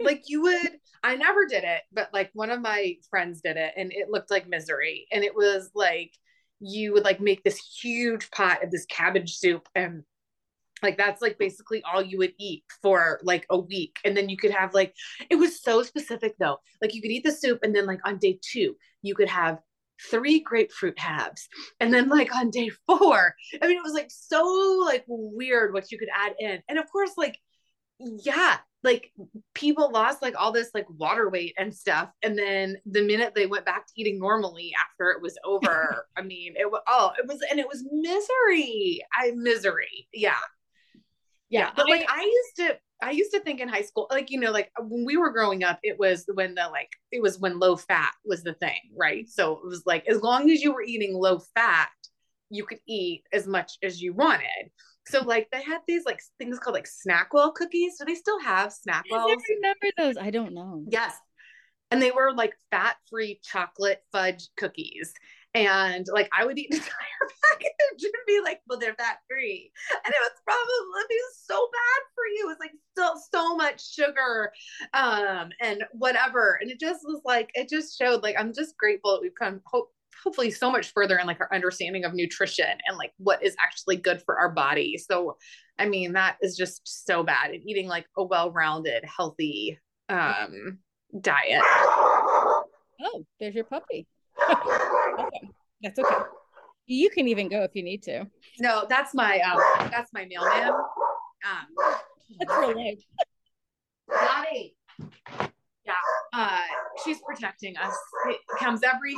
like 0.00 0.24
you 0.26 0.42
would 0.42 0.78
I 1.02 1.16
never 1.16 1.46
did 1.46 1.64
it, 1.64 1.82
but 1.92 2.12
like 2.12 2.30
one 2.32 2.50
of 2.50 2.60
my 2.60 2.96
friends 3.10 3.40
did 3.40 3.56
it 3.56 3.74
and 3.76 3.92
it 3.92 4.10
looked 4.10 4.30
like 4.30 4.48
misery. 4.48 5.06
And 5.12 5.22
it 5.24 5.34
was 5.34 5.70
like 5.74 6.12
you 6.60 6.92
would 6.94 7.04
like 7.04 7.20
make 7.20 7.44
this 7.44 7.58
huge 7.80 8.30
pot 8.30 8.64
of 8.64 8.70
this 8.70 8.84
cabbage 8.86 9.36
soup 9.36 9.68
and 9.74 10.02
like 10.82 10.96
that's 10.96 11.22
like 11.22 11.38
basically 11.38 11.82
all 11.82 12.02
you 12.02 12.18
would 12.18 12.32
eat 12.38 12.64
for 12.82 13.20
like 13.22 13.46
a 13.50 13.58
week. 13.58 13.98
And 14.04 14.16
then 14.16 14.28
you 14.28 14.36
could 14.36 14.50
have 14.50 14.74
like 14.74 14.94
it 15.30 15.36
was 15.36 15.62
so 15.62 15.82
specific 15.82 16.34
though. 16.38 16.58
Like 16.80 16.94
you 16.94 17.02
could 17.02 17.10
eat 17.10 17.24
the 17.24 17.32
soup 17.32 17.60
and 17.62 17.74
then 17.74 17.86
like 17.86 18.00
on 18.04 18.18
day 18.18 18.38
two 18.42 18.76
you 19.02 19.14
could 19.14 19.28
have 19.28 19.58
three 20.10 20.40
grapefruit 20.40 20.98
halves. 20.98 21.48
And 21.80 21.92
then 21.92 22.08
like 22.08 22.34
on 22.34 22.50
day 22.50 22.70
four 22.86 23.34
i 23.60 23.66
mean 23.66 23.76
it 23.76 23.82
was 23.82 23.94
like 23.94 24.10
so 24.10 24.82
like 24.84 25.04
weird 25.08 25.72
what 25.72 25.90
you 25.90 25.98
could 25.98 26.10
add 26.14 26.34
in. 26.38 26.62
And 26.68 26.78
of 26.78 26.90
course 26.90 27.12
like 27.16 27.38
yeah 28.00 28.58
like 28.84 29.10
people 29.54 29.90
lost 29.90 30.22
like 30.22 30.34
all 30.38 30.52
this 30.52 30.70
like 30.72 30.86
water 30.88 31.28
weight 31.30 31.54
and 31.58 31.74
stuff. 31.74 32.10
And 32.22 32.38
then 32.38 32.76
the 32.86 33.02
minute 33.02 33.34
they 33.34 33.46
went 33.46 33.64
back 33.64 33.86
to 33.86 33.92
eating 33.96 34.20
normally 34.20 34.72
after 34.80 35.10
it 35.10 35.20
was 35.20 35.36
over 35.44 36.06
i 36.16 36.22
mean 36.22 36.54
it 36.56 36.70
was 36.70 36.80
oh 36.86 37.10
it 37.18 37.26
was 37.26 37.40
and 37.50 37.58
it 37.58 37.68
was 37.68 37.84
misery. 37.90 39.02
I 39.12 39.32
misery. 39.34 40.08
Yeah 40.12 40.38
yeah, 41.50 41.70
but 41.74 41.86
I, 41.86 41.90
like 41.90 42.06
i 42.10 42.22
used 42.22 42.56
to 42.56 42.78
i 43.02 43.10
used 43.10 43.32
to 43.32 43.40
think 43.40 43.60
in 43.60 43.68
high 43.68 43.82
school 43.82 44.06
like 44.10 44.30
you 44.30 44.40
know 44.40 44.50
like 44.50 44.70
when 44.78 45.04
we 45.04 45.16
were 45.16 45.30
growing 45.30 45.64
up 45.64 45.78
it 45.82 45.98
was 45.98 46.24
when 46.34 46.54
the 46.54 46.68
like 46.68 46.90
it 47.12 47.22
was 47.22 47.38
when 47.38 47.58
low 47.58 47.76
fat 47.76 48.12
was 48.24 48.42
the 48.42 48.54
thing 48.54 48.78
right 48.96 49.28
so 49.28 49.52
it 49.52 49.66
was 49.66 49.82
like 49.86 50.06
as 50.08 50.20
long 50.20 50.50
as 50.50 50.62
you 50.62 50.72
were 50.72 50.82
eating 50.82 51.14
low 51.14 51.38
fat 51.54 51.88
you 52.50 52.64
could 52.64 52.80
eat 52.86 53.22
as 53.32 53.46
much 53.46 53.78
as 53.82 54.00
you 54.02 54.12
wanted 54.12 54.70
so 55.08 55.22
like 55.22 55.48
they 55.50 55.62
had 55.62 55.80
these 55.86 56.04
like 56.04 56.20
things 56.38 56.58
called 56.58 56.74
like 56.74 56.88
Snackwell 56.88 57.54
cookies. 57.54 57.98
Do 57.98 58.04
they 58.04 58.14
still 58.14 58.40
have 58.40 58.70
Snackwells? 58.70 59.04
I 59.12 59.36
remember 59.56 59.86
those. 59.96 60.16
I 60.16 60.30
don't 60.30 60.52
know. 60.52 60.84
Yes. 60.88 61.14
And 61.90 62.02
they 62.02 62.10
were 62.10 62.34
like 62.34 62.54
fat-free 62.70 63.40
chocolate 63.42 64.02
fudge 64.12 64.48
cookies. 64.56 65.14
And 65.66 66.06
like 66.12 66.28
I 66.36 66.44
would 66.44 66.58
eat 66.58 66.68
an 66.70 66.76
entire 66.78 67.28
package 67.50 68.04
and 68.04 68.12
be 68.26 68.40
like, 68.42 68.60
well, 68.68 68.78
they're 68.78 68.94
fat 68.94 69.18
free. 69.28 69.70
And 70.04 70.14
it 70.14 70.20
was 70.20 70.32
probably 70.44 71.14
it 71.14 71.22
was 71.28 71.42
so 71.46 71.68
bad 71.72 72.02
for 72.14 72.24
you. 72.34 72.44
It 72.44 72.48
was 72.48 72.56
like 72.60 72.72
still 72.92 73.14
so 73.32 73.56
much 73.56 73.94
sugar 73.94 74.52
um 74.94 75.50
and 75.60 75.84
whatever. 75.92 76.58
And 76.60 76.70
it 76.70 76.80
just 76.80 77.00
was 77.04 77.20
like, 77.24 77.50
it 77.54 77.68
just 77.68 77.98
showed 77.98 78.22
like 78.22 78.36
I'm 78.38 78.52
just 78.52 78.76
grateful 78.76 79.12
that 79.12 79.22
we've 79.22 79.34
come 79.38 79.60
hope 79.66 79.92
hopefully 80.24 80.50
so 80.50 80.70
much 80.70 80.92
further 80.92 81.16
in 81.18 81.26
like 81.26 81.40
our 81.40 81.52
understanding 81.54 82.04
of 82.04 82.12
nutrition 82.12 82.66
and 82.88 82.98
like 82.98 83.12
what 83.18 83.42
is 83.42 83.56
actually 83.60 83.96
good 83.96 84.20
for 84.22 84.38
our 84.38 84.50
body. 84.50 84.98
So, 84.98 85.36
I 85.78 85.86
mean, 85.86 86.12
that 86.14 86.36
is 86.42 86.56
just 86.56 87.06
so 87.06 87.22
bad. 87.22 87.52
And 87.52 87.62
eating 87.68 87.86
like 87.86 88.06
a 88.16 88.24
well-rounded, 88.24 89.04
healthy 89.04 89.78
um 90.08 90.78
diet. 91.20 91.62
Oh, 93.00 93.24
there's 93.38 93.54
your 93.54 93.62
puppy. 93.62 94.08
Okay. 94.50 95.50
That's 95.82 95.98
okay. 95.98 96.16
You 96.86 97.10
can 97.10 97.28
even 97.28 97.48
go 97.48 97.62
if 97.62 97.72
you 97.74 97.82
need 97.82 98.02
to. 98.04 98.26
No, 98.60 98.86
that's 98.88 99.14
my 99.14 99.38
um 99.40 99.90
that's 99.90 100.12
my 100.12 100.26
mailman. 100.26 100.70
Um 100.70 101.66
that's 102.38 102.52
her 102.52 102.74
leg. 102.74 102.98
Daddy. 104.10 104.74
Yeah. 105.84 105.92
Uh 106.32 106.58
she's 107.04 107.18
protecting 107.26 107.76
us. 107.76 107.94
He 108.28 108.36
comes 108.58 108.82
every 108.82 109.16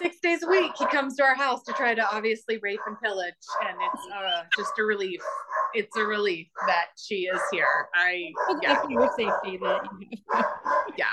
six 0.00 0.18
days 0.20 0.42
a 0.42 0.48
week 0.48 0.72
he 0.76 0.86
comes 0.86 1.16
to 1.16 1.22
our 1.22 1.34
house 1.34 1.62
to 1.62 1.72
try 1.72 1.94
to 1.94 2.02
obviously 2.14 2.58
rape 2.62 2.80
and 2.86 3.00
pillage 3.00 3.34
and 3.66 3.76
it's 3.80 4.06
uh, 4.14 4.42
just 4.56 4.72
a 4.78 4.82
relief 4.82 5.20
it's 5.74 5.96
a 5.96 6.02
relief 6.02 6.48
that 6.66 6.86
she 6.96 7.26
is 7.26 7.40
here 7.52 7.88
i 7.94 8.30
yeah 8.62 8.82
your 8.88 9.08
safety 9.16 9.58
that 9.58 9.82
yeah 10.98 11.06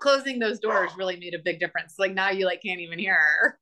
closing 0.00 0.38
those 0.38 0.58
doors 0.58 0.90
really 0.96 1.16
made 1.16 1.34
a 1.34 1.38
big 1.38 1.60
difference 1.60 1.94
like 1.98 2.14
now 2.14 2.30
you 2.30 2.44
like 2.46 2.62
can't 2.62 2.80
even 2.80 2.98
hear 2.98 3.14
her 3.14 3.58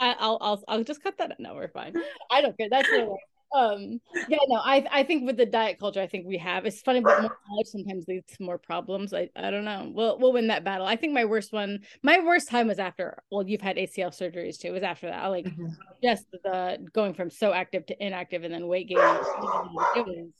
I'll 0.00 0.38
I'll 0.40 0.62
I'll 0.68 0.84
just 0.84 1.02
cut 1.02 1.18
that. 1.18 1.32
Out. 1.32 1.40
No, 1.40 1.54
we're 1.54 1.68
fine. 1.68 1.94
I 2.30 2.40
don't 2.40 2.56
care. 2.56 2.68
That's 2.70 2.88
the 2.90 3.16
um 3.54 3.98
yeah 4.28 4.38
no 4.48 4.56
i 4.56 4.86
i 4.90 5.02
think 5.02 5.24
with 5.24 5.36
the 5.38 5.46
diet 5.46 5.78
culture 5.78 6.02
i 6.02 6.06
think 6.06 6.26
we 6.26 6.36
have 6.36 6.66
it's 6.66 6.82
funny 6.82 7.00
but 7.00 7.22
more 7.22 7.36
knowledge 7.48 7.66
sometimes 7.66 8.06
leads 8.06 8.36
to 8.36 8.42
more 8.42 8.58
problems. 8.58 9.14
I 9.14 9.30
i 9.36 9.50
don't 9.50 9.64
know. 9.64 9.90
We'll 9.94 10.18
we'll 10.18 10.32
win 10.32 10.48
that 10.48 10.64
battle. 10.64 10.86
I 10.86 10.96
think 10.96 11.14
my 11.14 11.24
worst 11.24 11.52
one 11.52 11.80
my 12.02 12.18
worst 12.18 12.48
time 12.48 12.68
was 12.68 12.78
after 12.78 13.22
well 13.30 13.46
you've 13.46 13.62
had 13.62 13.76
acl 13.76 14.08
surgeries 14.08 14.58
too 14.58 14.68
it 14.68 14.72
was 14.72 14.82
after 14.82 15.06
that. 15.06 15.22
I 15.22 15.28
like 15.28 15.46
mm-hmm. 15.46 15.66
just 16.02 16.26
the 16.30 16.86
going 16.92 17.14
from 17.14 17.30
so 17.30 17.52
active 17.52 17.86
to 17.86 18.04
inactive 18.04 18.44
and 18.44 18.52
then 18.52 18.66
weight 18.66 18.88
gain 18.88 18.98
it 18.98 20.06
was 20.06 20.30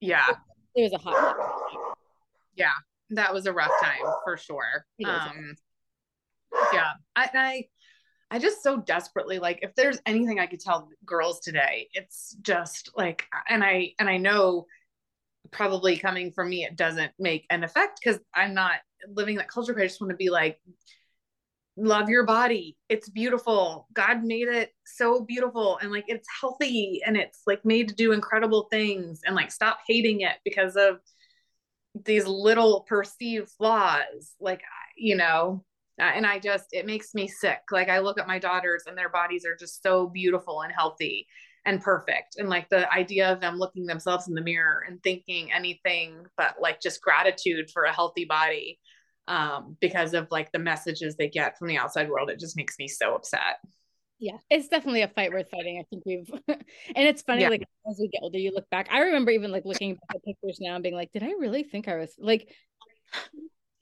yeah. 0.00 0.26
it 0.74 0.82
was 0.82 0.92
a 0.92 0.98
hot 0.98 1.36
yeah 2.56 2.70
that 3.10 3.32
was 3.32 3.46
a 3.46 3.52
rough 3.52 3.72
time 3.82 4.12
for 4.24 4.36
sure. 4.36 4.84
Um 5.04 5.54
yeah 6.72 6.92
i 7.16 7.30
i 7.34 7.64
I 8.30 8.38
just 8.38 8.62
so 8.62 8.76
desperately 8.76 9.38
like 9.38 9.60
if 9.62 9.74
there's 9.74 9.98
anything 10.04 10.38
I 10.38 10.46
could 10.46 10.60
tell 10.60 10.88
girls 11.04 11.40
today, 11.40 11.88
it's 11.92 12.36
just 12.42 12.90
like 12.96 13.24
and 13.48 13.64
I 13.64 13.92
and 13.98 14.08
I 14.08 14.18
know 14.18 14.66
probably 15.50 15.96
coming 15.96 16.30
from 16.32 16.50
me 16.50 16.64
it 16.64 16.76
doesn't 16.76 17.12
make 17.18 17.46
an 17.48 17.64
effect 17.64 18.00
because 18.02 18.20
I'm 18.34 18.54
not 18.54 18.80
living 19.08 19.36
that 19.36 19.48
culture. 19.48 19.72
But 19.72 19.82
I 19.82 19.86
just 19.86 20.00
want 20.00 20.10
to 20.10 20.16
be 20.16 20.30
like 20.30 20.58
love 21.78 22.08
your 22.08 22.24
body. 22.26 22.76
It's 22.88 23.08
beautiful. 23.08 23.86
God 23.92 24.24
made 24.24 24.48
it 24.48 24.72
so 24.84 25.20
beautiful 25.20 25.78
and 25.80 25.90
like 25.90 26.04
it's 26.08 26.28
healthy 26.40 27.00
and 27.06 27.16
it's 27.16 27.42
like 27.46 27.64
made 27.64 27.88
to 27.88 27.94
do 27.94 28.12
incredible 28.12 28.68
things 28.70 29.20
and 29.24 29.36
like 29.36 29.52
stop 29.52 29.78
hating 29.86 30.22
it 30.22 30.36
because 30.44 30.76
of 30.76 30.98
these 32.04 32.26
little 32.26 32.82
perceived 32.82 33.48
flaws. 33.50 34.34
Like 34.40 34.62
you 34.96 35.16
know, 35.16 35.64
and 36.04 36.26
I 36.26 36.38
just, 36.38 36.66
it 36.72 36.86
makes 36.86 37.14
me 37.14 37.28
sick. 37.28 37.60
Like 37.70 37.88
I 37.88 37.98
look 37.98 38.18
at 38.18 38.28
my 38.28 38.38
daughters 38.38 38.84
and 38.86 38.96
their 38.96 39.08
bodies 39.08 39.44
are 39.44 39.56
just 39.56 39.82
so 39.82 40.08
beautiful 40.08 40.62
and 40.62 40.72
healthy 40.72 41.26
and 41.64 41.80
perfect. 41.80 42.36
And 42.38 42.48
like 42.48 42.68
the 42.68 42.90
idea 42.92 43.32
of 43.32 43.40
them 43.40 43.58
looking 43.58 43.86
themselves 43.86 44.28
in 44.28 44.34
the 44.34 44.40
mirror 44.40 44.84
and 44.86 45.02
thinking 45.02 45.52
anything 45.52 46.24
but 46.36 46.56
like 46.60 46.80
just 46.80 47.02
gratitude 47.02 47.70
for 47.70 47.84
a 47.84 47.92
healthy 47.92 48.24
body 48.24 48.78
um, 49.26 49.76
because 49.80 50.14
of 50.14 50.28
like 50.30 50.50
the 50.52 50.58
messages 50.58 51.16
they 51.16 51.28
get 51.28 51.58
from 51.58 51.68
the 51.68 51.76
outside 51.76 52.08
world, 52.08 52.30
it 52.30 52.40
just 52.40 52.56
makes 52.56 52.78
me 52.78 52.88
so 52.88 53.14
upset. 53.14 53.56
Yeah, 54.18 54.38
it's 54.50 54.68
definitely 54.68 55.02
a 55.02 55.08
fight 55.08 55.30
worth 55.30 55.50
fighting. 55.50 55.78
I 55.78 55.84
think 55.90 56.04
we've, 56.04 56.28
and 56.48 56.66
it's 56.96 57.22
funny, 57.22 57.42
yeah. 57.42 57.50
like 57.50 57.62
as 57.88 57.98
we 58.00 58.08
get 58.08 58.22
older, 58.22 58.38
you 58.38 58.52
look 58.52 58.68
back. 58.70 58.88
I 58.90 59.00
remember 59.00 59.30
even 59.30 59.52
like 59.52 59.64
looking 59.64 59.92
at 59.92 59.98
the 60.12 60.20
pictures 60.32 60.58
now 60.60 60.74
and 60.74 60.82
being 60.82 60.96
like, 60.96 61.12
did 61.12 61.22
I 61.22 61.32
really 61.38 61.62
think 61.62 61.86
I 61.86 61.96
was 61.96 62.12
like, 62.18 62.52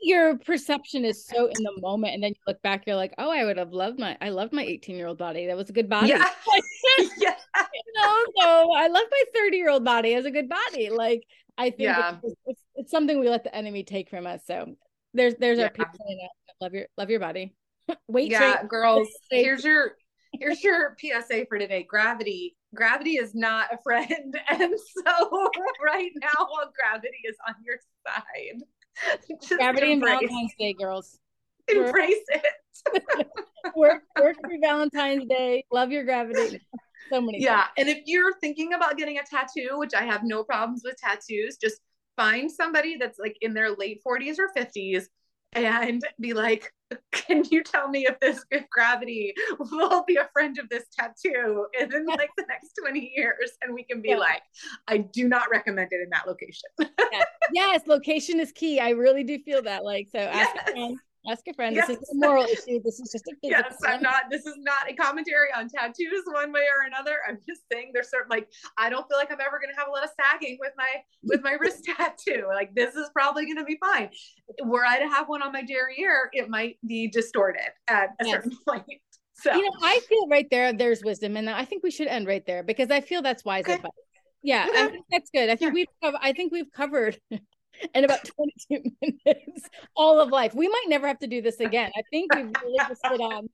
your 0.00 0.36
perception 0.38 1.04
is 1.04 1.26
so 1.26 1.46
in 1.46 1.62
the 1.62 1.80
moment 1.80 2.14
and 2.14 2.22
then 2.22 2.30
you 2.30 2.42
look 2.46 2.60
back 2.62 2.84
you're 2.86 2.96
like 2.96 3.14
oh 3.18 3.30
i 3.30 3.44
would 3.44 3.56
have 3.56 3.72
loved 3.72 3.98
my 3.98 4.16
i 4.20 4.28
loved 4.28 4.52
my 4.52 4.62
18 4.62 4.96
year 4.96 5.06
old 5.06 5.18
body. 5.18 5.46
That 5.46 5.56
was 5.56 5.70
a 5.70 5.72
good 5.72 5.88
body. 5.88 6.08
Yeah. 6.08 6.18
yeah. 7.18 7.34
you 7.56 7.92
know 7.94 8.24
so 8.38 8.72
i 8.76 8.88
love 8.88 9.04
my 9.10 9.22
30 9.34 9.56
year 9.56 9.70
old 9.70 9.84
body 9.84 10.14
as 10.14 10.24
a 10.24 10.30
good 10.30 10.48
body. 10.48 10.90
Like 10.90 11.22
i 11.58 11.70
think 11.70 11.80
yeah. 11.80 12.16
it's, 12.22 12.34
it's, 12.46 12.62
it's, 12.74 12.90
something 12.90 13.18
we 13.18 13.28
let 13.28 13.44
the 13.44 13.54
enemy 13.54 13.84
take 13.84 14.10
from 14.10 14.26
us. 14.26 14.42
So 14.46 14.76
there's 15.14 15.34
there's 15.36 15.58
yeah. 15.58 15.64
our 15.64 15.70
people 15.70 15.98
love 16.60 16.72
your 16.72 16.86
love 16.96 17.10
your 17.10 17.20
body. 17.20 17.54
Wait 18.08 18.30
yeah 18.30 18.64
girls 18.64 19.08
here's 19.30 19.64
your 19.64 19.92
here's 20.32 20.62
your 20.62 20.96
psa 21.00 21.46
for 21.48 21.58
today. 21.58 21.86
Gravity 21.88 22.56
gravity 22.74 23.12
is 23.12 23.34
not 23.34 23.72
a 23.72 23.78
friend. 23.82 24.38
And 24.50 24.74
so 25.06 25.48
right 25.84 26.10
now 26.20 26.46
gravity 26.74 27.18
is 27.24 27.36
on 27.48 27.54
your 27.64 27.78
side 28.06 28.62
Gravity 29.56 29.92
and 29.92 30.02
Valentine's 30.02 30.52
Day, 30.58 30.72
girls. 30.72 31.18
Embrace 31.68 32.14
work. 32.32 32.42
it. 32.94 33.28
work, 33.76 34.02
work 34.20 34.36
for 34.40 34.50
Valentine's 34.62 35.24
Day. 35.28 35.64
Love 35.72 35.90
your 35.90 36.04
gravity. 36.04 36.60
So 37.10 37.20
many. 37.20 37.42
Yeah, 37.42 37.66
things. 37.76 37.88
and 37.88 37.88
if 37.88 38.04
you're 38.06 38.38
thinking 38.40 38.72
about 38.74 38.96
getting 38.96 39.18
a 39.18 39.22
tattoo, 39.22 39.78
which 39.78 39.94
I 39.94 40.02
have 40.02 40.22
no 40.24 40.44
problems 40.44 40.82
with 40.84 40.96
tattoos, 40.96 41.56
just 41.56 41.80
find 42.16 42.50
somebody 42.50 42.96
that's 42.96 43.18
like 43.18 43.36
in 43.40 43.54
their 43.54 43.70
late 43.76 44.00
40s 44.06 44.36
or 44.38 44.50
50s 44.56 45.04
and 45.64 46.02
be 46.20 46.32
like, 46.32 46.72
can 47.12 47.42
you 47.50 47.62
tell 47.62 47.88
me 47.88 48.06
if 48.06 48.18
this 48.20 48.44
gravity 48.70 49.34
will 49.58 50.04
be 50.06 50.16
a 50.16 50.28
friend 50.32 50.58
of 50.58 50.68
this 50.68 50.84
tattoo 50.98 51.66
in 51.78 52.06
like 52.06 52.30
the 52.36 52.44
next 52.48 52.72
20 52.80 53.12
years 53.16 53.52
and 53.62 53.74
we 53.74 53.82
can 53.82 54.00
be 54.00 54.10
yeah. 54.10 54.18
like 54.18 54.42
i 54.88 54.96
do 54.96 55.28
not 55.28 55.50
recommend 55.50 55.88
it 55.90 56.00
in 56.00 56.08
that 56.10 56.26
location 56.26 56.68
yes. 56.78 57.26
yes. 57.52 57.86
location 57.86 58.40
is 58.40 58.52
key 58.52 58.78
i 58.78 58.90
really 58.90 59.24
do 59.24 59.38
feel 59.40 59.62
that 59.62 59.84
like 59.84 60.08
so 60.10 60.18
ask 60.18 60.54
yes. 60.74 60.94
Ask 61.28 61.42
a 61.48 61.54
friend. 61.54 61.74
Yes. 61.74 61.88
this 61.88 61.98
is 61.98 62.10
a 62.10 62.14
moral 62.14 62.44
issue. 62.44 62.80
This 62.84 63.00
is 63.00 63.10
just 63.12 63.24
a 63.26 63.34
yes 63.42 63.76
i'm 63.84 64.02
not 64.02 64.24
this 64.30 64.46
is 64.46 64.54
not 64.58 64.90
a 64.90 64.94
commentary 64.94 65.48
on 65.56 65.68
tattoos 65.68 66.22
one 66.26 66.52
way 66.52 66.60
or 66.60 66.86
another. 66.86 67.16
I'm 67.28 67.38
just 67.48 67.62
saying 67.70 67.90
there's 67.92 68.10
certain 68.10 68.28
like 68.30 68.48
i 68.78 68.88
don't 68.88 69.06
feel 69.08 69.18
like 69.18 69.30
i'm 69.30 69.40
ever 69.40 69.58
going 69.58 69.72
to 69.74 69.78
have 69.78 69.88
a 69.88 69.90
lot 69.90 70.04
of 70.04 70.10
sagging 70.20 70.58
with 70.60 70.72
my 70.76 70.88
with 71.22 71.42
my 71.42 71.52
wrist 71.52 71.84
tattoo. 71.96 72.46
Like 72.48 72.74
this 72.74 72.94
is 72.94 73.10
probably 73.12 73.44
going 73.44 73.58
to 73.58 73.64
be 73.64 73.78
fine. 73.80 74.10
Were 74.64 74.84
i 74.84 74.98
to 74.98 75.08
have 75.08 75.28
one 75.28 75.42
on 75.42 75.52
my 75.52 75.62
derriere 75.62 76.30
it 76.32 76.48
might 76.48 76.76
be 76.86 77.08
distorted 77.08 77.70
at 77.88 78.10
a 78.20 78.24
yes. 78.24 78.34
certain 78.34 78.52
point. 78.68 78.84
So 79.34 79.54
you 79.54 79.62
know 79.62 79.76
i 79.82 80.00
feel 80.08 80.28
right 80.28 80.46
there 80.50 80.72
there's 80.72 81.02
wisdom 81.04 81.36
and 81.36 81.50
i 81.50 81.62
think 81.62 81.82
we 81.82 81.90
should 81.90 82.06
end 82.06 82.26
right 82.26 82.44
there 82.46 82.62
because 82.62 82.90
i 82.90 83.02
feel 83.02 83.20
that's 83.20 83.44
wise 83.44 83.64
okay. 83.64 83.74
advice. 83.74 83.90
Yeah, 84.46 84.68
I 84.72 84.86
think 84.88 85.04
that's 85.10 85.30
good. 85.30 85.50
I 85.50 85.56
think 85.56 85.74
we've 85.74 85.88
I 86.02 86.32
think 86.32 86.52
we've 86.52 86.70
covered 86.70 87.18
in 87.94 88.04
about 88.04 88.24
22 88.24 88.90
minutes 89.24 89.68
all 89.94 90.20
of 90.20 90.30
life. 90.30 90.54
We 90.54 90.68
might 90.68 90.86
never 90.88 91.06
have 91.06 91.18
to 91.20 91.26
do 91.26 91.42
this 91.42 91.60
again. 91.60 91.90
I 91.96 92.02
think 92.10 92.34
we've 92.34 92.52
really 92.62 92.78
just 92.88 93.06
hit 93.06 93.20
on 93.20 93.48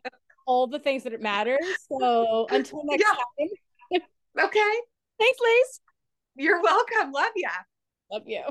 all 0.47 0.67
the 0.67 0.79
things 0.79 1.05
that 1.05 1.13
it 1.13 1.21
matters. 1.21 1.65
So 1.89 2.47
until 2.51 2.83
next 2.85 3.05
yeah. 3.91 3.99
time. 3.99 4.47
okay. 4.47 4.73
Thanks, 5.19 5.39
Liz. 5.41 5.81
You're 6.37 6.63
welcome. 6.63 7.13
Love 7.13 7.33
ya. 7.37 7.51
Love 8.11 8.23
you. 8.27 8.43